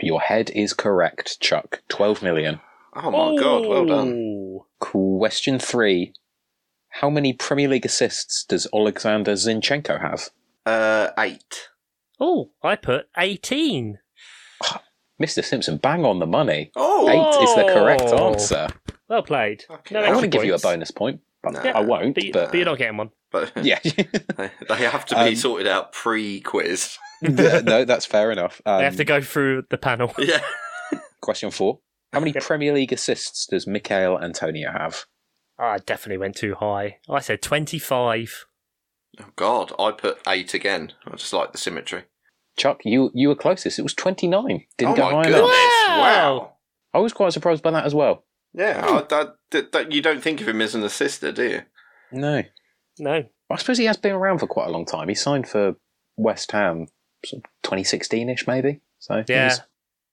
[0.00, 1.82] Your head is correct, Chuck.
[1.88, 2.60] 12 million.
[2.94, 3.66] Oh my God.
[3.66, 4.58] Well done.
[4.78, 6.12] Question three.
[6.90, 10.30] How many Premier League assists does Alexander Zinchenko have?
[10.66, 11.68] Uh, eight.
[12.18, 13.98] Oh, I put 18.
[15.22, 15.44] Mr.
[15.44, 16.70] Simpson, bang on the money.
[16.76, 17.08] Oh.
[17.08, 18.32] Eight is the correct Oh.
[18.32, 18.68] answer.
[19.08, 19.64] Well played.
[19.70, 19.94] Okay.
[19.94, 21.60] No I want to give you a bonus point, but No.
[21.60, 22.14] I won't.
[22.14, 23.10] But, you, But, but you're not getting one.
[23.32, 26.98] But yeah, they they have to be Um, sorted out pre-quiz.
[27.22, 28.60] no, that's fair enough.
[28.66, 30.12] Um, I have to go through the panel.
[30.18, 30.40] Yeah.
[31.20, 31.80] Question four.
[32.12, 32.42] How many Yep.
[32.42, 35.04] Premier League assists does Michail Antonio have?
[35.58, 36.98] I definitely went too high.
[37.08, 38.46] I said 25.
[39.20, 39.72] Oh God.
[39.78, 40.92] I put eight again.
[41.06, 42.04] I just like the symmetry.
[42.56, 43.78] Chuck, you you were closest.
[43.78, 44.64] It was 29.
[44.78, 45.42] Didn't oh go my high goodness!
[45.42, 45.88] enough.
[45.88, 45.98] Wow.
[46.38, 46.52] Wow.
[46.94, 48.24] I was quite surprised by that as well.
[48.54, 48.84] Yeah.
[48.84, 51.62] I, that, that, that- you don't think of him as an assister, do you?
[52.12, 52.42] No.
[52.98, 53.24] No.
[53.50, 55.08] I suppose he has been around for quite a long time.
[55.08, 55.74] He signed for
[56.16, 56.86] West Ham
[57.64, 58.80] 2016-ish maybe.
[58.98, 59.48] So Yeah.
[59.48, 59.60] he's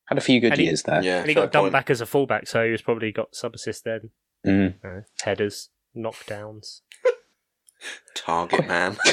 [0.05, 1.01] had a few good And he- years there.
[1.03, 1.19] Yeah.
[1.19, 3.83] and he fair got dumped back as a fullback, so he's probably got sub assist
[3.83, 4.11] then.
[4.45, 4.75] Mm.
[4.83, 6.81] Uh, headers, knockdowns.
[8.15, 8.97] Target man.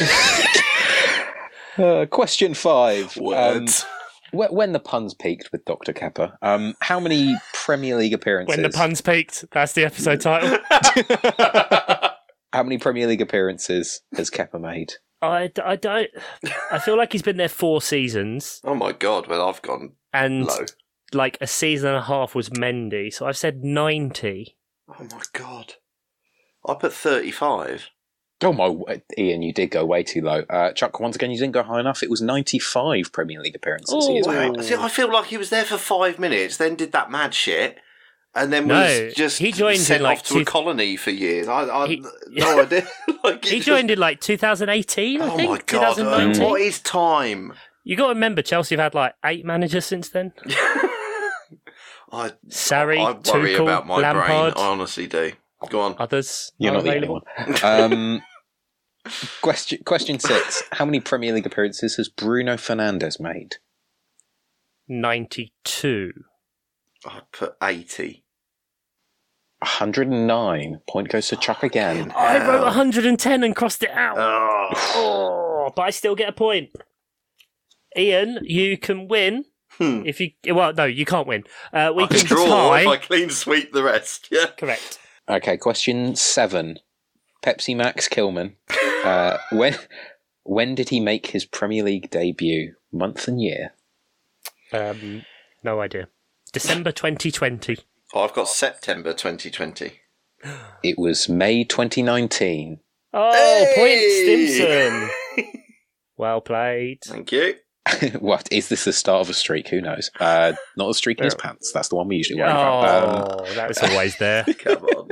[1.76, 3.16] Uh, question five.
[3.18, 3.82] Um, Words.
[4.30, 5.92] wh- when the puns peaked with Dr.
[5.92, 7.34] Kepper, um, how many
[7.64, 8.56] Premier League appearances?
[8.56, 10.58] When the puns peaked, that's the episode title.
[12.52, 14.94] How many Premier League appearances has Kepper made?
[15.22, 16.10] I, I don't.
[16.70, 20.44] I feel like he's been there four seasons, Oh my god, well I've gone and
[20.46, 20.66] low.
[21.12, 23.12] like a season and a half was Mendy.
[23.12, 24.56] So I've said ninety.
[24.88, 25.74] Oh my god.
[26.66, 27.90] I put 35.
[28.44, 30.42] Oh my, Ian, you did go way too low.
[30.50, 32.02] Uh, Chuck, once again, you didn't go high enough.
[32.02, 34.56] It was 95 Premier League appearances he has Oh, made.
[34.56, 34.62] Wow.
[34.62, 37.78] See, I feel like he was there for five minutes, then did that mad shit,
[38.34, 41.10] and then No, was just he joined sent in, like, off to a colony for
[41.10, 41.48] years.
[41.48, 42.86] I, I He- no idea.
[43.24, 45.50] like, He it joined in like 2018, I Oh think.
[45.50, 45.94] my god!
[45.96, 46.42] 2019.
[46.44, 47.54] what is time?
[47.84, 50.32] You got to remember, Chelsea have had like eight managers since then.
[52.12, 54.64] I Sarri, I worry Tuchel, about my Lampard, brain.
[54.64, 55.32] I honestly do.
[55.70, 55.96] Go on.
[55.98, 56.52] others.
[56.58, 57.26] You're are not the only available.
[57.62, 57.64] one.
[57.92, 58.22] Um,
[59.42, 60.62] question, question six.
[60.72, 63.56] How many Premier League appearances has Bruno Fernandes made?
[64.88, 66.12] 92.
[67.06, 68.24] I put 80.
[69.60, 70.80] 109.
[70.88, 72.12] Point goes to Chuck again.
[72.16, 74.16] I wrote 110 and crossed it out.
[74.18, 74.68] Oh.
[75.66, 76.70] Oh, but I still get a point.
[77.96, 79.44] Ian, you can win
[79.78, 80.02] Hmm.
[80.06, 80.30] if you.
[80.54, 81.42] Well, no, you can't win.
[81.72, 82.80] Uh, we I can draw tie.
[82.82, 84.28] if I clean sweep the rest.
[84.30, 84.46] Yeah.
[84.56, 84.98] Correct.
[85.28, 86.78] Okay, question seven.
[87.44, 88.54] Pepsi Max Kilman.
[89.04, 89.76] Uh, when
[90.44, 92.74] when did he make his Premier League debut?
[92.92, 93.74] Month and year?
[94.72, 95.24] Um,
[95.62, 96.08] no idea.
[96.52, 97.78] December 2020.
[98.14, 100.00] Oh, I've got September 2020.
[100.82, 102.78] It was May 2019.
[103.14, 103.72] Oh, Hey!
[103.74, 105.52] point Stimson.
[106.16, 106.98] Well played.
[107.04, 107.54] Thank you.
[108.20, 109.68] what is this the start of a streak?
[109.68, 110.10] Who knows?
[110.18, 111.72] Uh, not a streak in his pants.
[111.72, 112.84] That's the one we usually worry about.
[112.88, 114.44] Um, Oh, that was always there.
[114.58, 115.08] Come on.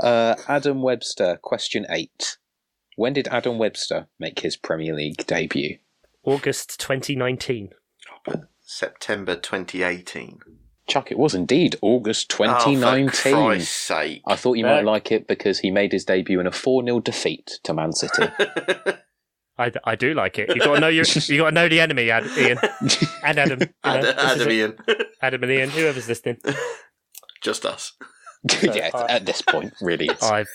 [0.00, 2.36] uh, Adam Webster, question eight.
[2.96, 5.78] When did Adam Webster make his Premier League debut?
[6.24, 7.70] August 2019.
[8.60, 10.38] September 2018.
[10.86, 13.08] Chuck, it was indeed August Oh, 2019.
[13.10, 14.22] for Christ's sake.
[14.26, 14.76] I thought you Back.
[14.84, 17.92] might like it because he made his debut in a 4 0 defeat to Man
[17.92, 18.24] City.
[19.56, 20.48] I, I do like it.
[20.54, 22.58] You got to know your, you got to know the enemy, Ad, Ian
[23.24, 23.60] and Adam.
[23.60, 24.50] you know, Ad- Adam.
[24.50, 24.76] Ian.
[25.22, 26.38] Adam and Ian, whoever's listening.
[27.42, 27.92] Just us.
[28.62, 30.06] yeah, uh, at this point, really.
[30.06, 30.48] It's, I've.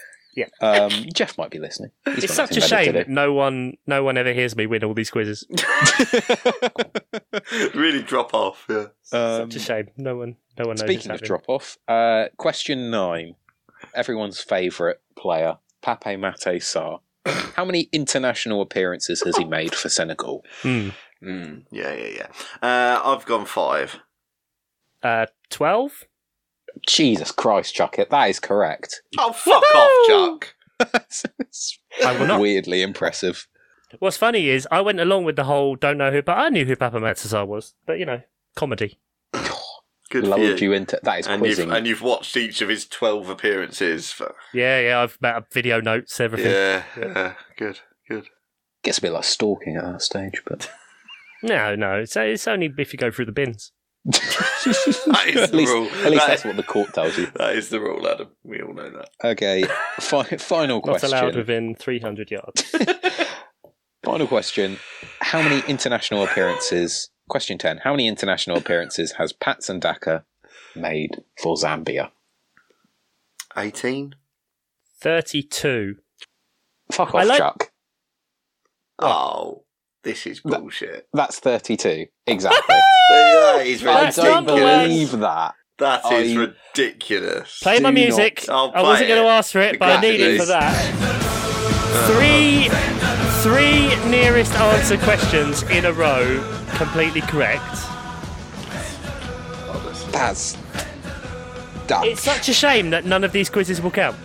[0.62, 1.92] um, Jeff might be listening.
[2.06, 4.94] He's It's such a shame that no one, no one ever hears me win all
[4.94, 5.46] these quizzes.
[7.74, 8.88] really drop off, yeah.
[9.12, 9.88] Um, Such a shame.
[9.98, 10.82] No one, no one knows.
[10.82, 13.36] Speaking of drop off, uh, question nine.
[13.96, 17.00] Everyone's favourite player, Pape Matar Sarr.
[17.56, 20.44] How many international appearances has he made for Senegal?
[20.62, 20.90] Hmm.
[21.24, 22.28] Mm, yeah, yeah, yeah.
[22.62, 24.00] Uh, I've gone five.
[25.04, 26.06] Uh, twelve.
[26.88, 28.10] Jesus Christ, Chuck it.
[28.10, 29.02] That is correct.
[29.18, 30.56] Oh, fuck off, Chuck.
[32.06, 32.40] I will not.
[32.40, 33.48] Weirdly impressive.
[33.98, 36.64] What's funny is I went along with the whole don't know who, but I knew
[36.66, 37.74] who Papa Matsuzar was.
[37.86, 38.22] But you know,
[38.56, 39.00] comedy.
[40.10, 40.70] Good for Lulled you.
[40.70, 44.12] you into that is and you've, and you've watched each of his 12 appearances.
[44.12, 45.02] For, Yeah, yeah.
[45.02, 46.52] I've got video notes, everything.
[46.52, 47.80] yeah, yeah, good,
[48.10, 48.28] good.
[48.84, 50.72] Gets a bit like stalking at that stage, but
[51.44, 52.00] No, no.
[52.00, 53.72] It's it's only if you go through the bins.
[54.66, 55.86] That is at the least, rule.
[55.86, 57.28] at least That- that's what the court tells you.
[57.36, 58.28] That is the rule, Adam.
[58.44, 59.10] We all know that.
[59.24, 59.64] Okay,
[60.00, 62.76] fi- final Not allowed within three hundred yards.
[64.04, 64.78] Final question.
[65.22, 67.10] How many international appearances?
[67.30, 67.78] Question 10.
[67.84, 70.26] How many international appearances has Patson Daka
[70.76, 72.10] made for Zambia?
[73.56, 74.16] 18?
[75.02, 75.96] Thirty-two.
[76.92, 77.72] Fuck I off, like- Chuck.
[79.00, 79.64] Oh,
[80.04, 81.08] this is bullshit.
[81.14, 82.08] That's 32.
[82.28, 82.76] Exactly.
[83.10, 85.54] that is I That's don't believe that.
[85.78, 86.40] That is I-
[86.76, 87.60] ridiculous.
[87.64, 88.46] Play my Do music.
[88.48, 90.46] not- I'll I wasn't play going to ask for it, but I need it for
[90.48, 90.76] that.
[92.10, 93.09] Three, uh-huh.
[93.42, 96.44] Three nearest answer questions in a row,
[96.76, 97.64] completely correct.
[100.12, 100.58] That's.
[101.88, 102.06] Done.
[102.06, 104.16] It's such a shame that none of these quizzes will count.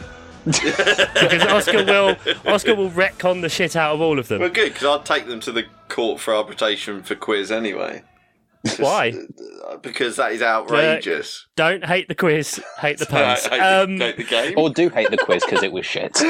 [0.44, 2.16] because Oscar will
[2.46, 4.40] Oscar will retcon the shit out of all of them.
[4.40, 4.54] Well, them.
[4.54, 8.02] good, because I'd take them to the court for arbitration for quiz anyway.
[8.78, 9.14] Why?
[9.66, 11.46] Uh, Because that is outrageous.
[11.56, 13.46] Don't hate the quiz, hate the puns.
[13.50, 14.54] I- I Um, take the game.
[14.58, 16.18] or do hate the quiz because it was shit.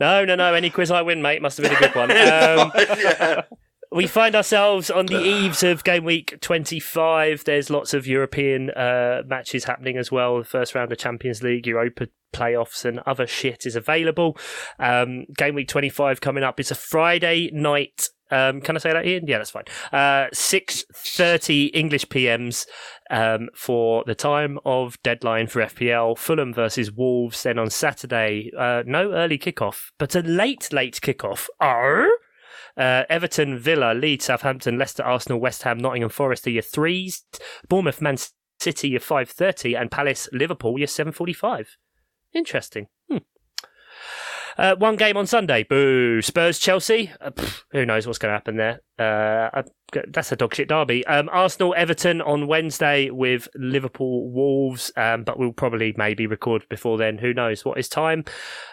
[0.00, 0.54] no, no, no.
[0.54, 2.10] Any quiz I win, mate, must have been a good one.
[2.18, 3.42] Um, yeah.
[3.90, 9.22] we find ourselves on the eaves of game week 25 there's lots of european uh,
[9.26, 13.64] matches happening as well the first round of champions league europa playoffs and other shit
[13.64, 14.36] is available
[14.78, 19.06] um, game week 25 coming up it's a friday night um, can I say that,
[19.06, 19.26] Ian?
[19.26, 19.64] Yeah, that's fine.
[19.92, 22.66] Uh, six thirty English PMs
[23.10, 26.16] um, for the time of deadline for FPL.
[26.18, 27.42] Fulham versus Wolves.
[27.42, 31.48] Then on Saturday, uh, no early kickoff, but a late, late kickoff.
[31.60, 32.08] Arr?
[32.76, 37.24] Uh, Everton, Villa, Leeds, Southampton, Leicester, Arsenal, West Ham, Nottingham Forest are your threes.
[37.68, 38.16] Bournemouth, Man
[38.60, 41.76] City, your five thirty, and Palace, Liverpool, your seven forty-five.
[42.32, 42.86] Interesting.
[44.58, 45.62] Uh, one game on Sunday.
[45.62, 46.20] Boo.
[46.20, 47.12] Spurs, Chelsea.
[47.20, 47.30] Uh,
[47.70, 48.80] who knows what's going to happen there?
[48.98, 49.62] Uh,
[50.08, 51.06] that's a dog shit derby.
[51.06, 54.90] Um, Arsenal, Everton on Wednesday with Liverpool, Wolves.
[54.96, 57.18] Um, but we'll probably maybe record before then.
[57.18, 58.24] Who knows what is time?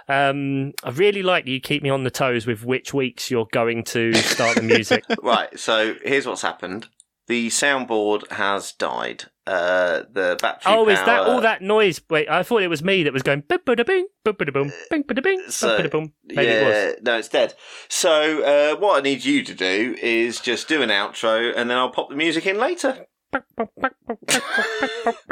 [0.10, 3.84] Um, I really like you keep me on the toes with which weeks you're going
[3.86, 5.03] to start the music.
[5.22, 5.57] right.
[5.60, 6.88] So here's what's happened.
[7.27, 9.26] The soundboard has died.
[9.47, 10.73] Uh, the battery.
[10.73, 12.02] Oh, is that all that noise?
[12.10, 14.72] Wait, I thought it was me that was going boop bada bing, boop bada boom,
[14.89, 16.14] bing bada bing, So, boop boom.
[16.26, 17.03] Maybe yeah, it was.
[17.03, 17.53] no, it's dead.
[17.88, 21.77] So uh, what I need you to do is just do an outro, and then
[21.77, 23.06] I'll pop the music in later.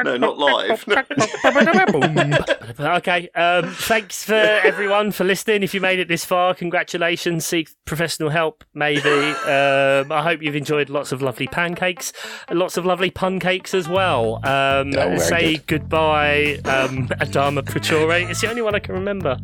[0.04, 0.86] No, not live.
[2.80, 3.30] okay.
[3.36, 5.64] Um, thanks for everyone for listening.
[5.64, 7.46] If you made it this far, congratulations.
[7.46, 9.10] Seek professional help, maybe.
[9.10, 12.14] Um, I hope you've enjoyed lots of lovely pancakes,
[12.48, 14.36] and lots of lovely pun cakes as well.
[14.46, 15.82] Um, Oh, say good.
[15.84, 18.30] goodbye, um, Adama Pachore.
[18.30, 19.38] It's the only one I can remember.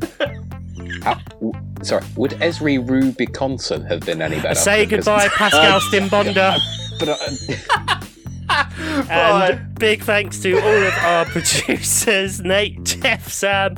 [1.06, 1.53] Uh, w-
[1.84, 4.56] sorry, would Esri Rubiconson have been any better?
[4.56, 6.57] Say goodbye, Pascal Stimbonda.
[6.99, 8.02] But, uh,
[9.09, 13.76] And big thanks to all of our producers, Nate, Jeff, Sam.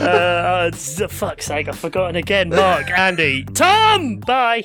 [0.00, 0.70] Uh, uh,
[1.08, 2.50] fuck's sake, I've forgotten again.
[2.50, 4.18] Mark, Andy, Tom.
[4.18, 4.64] Bye.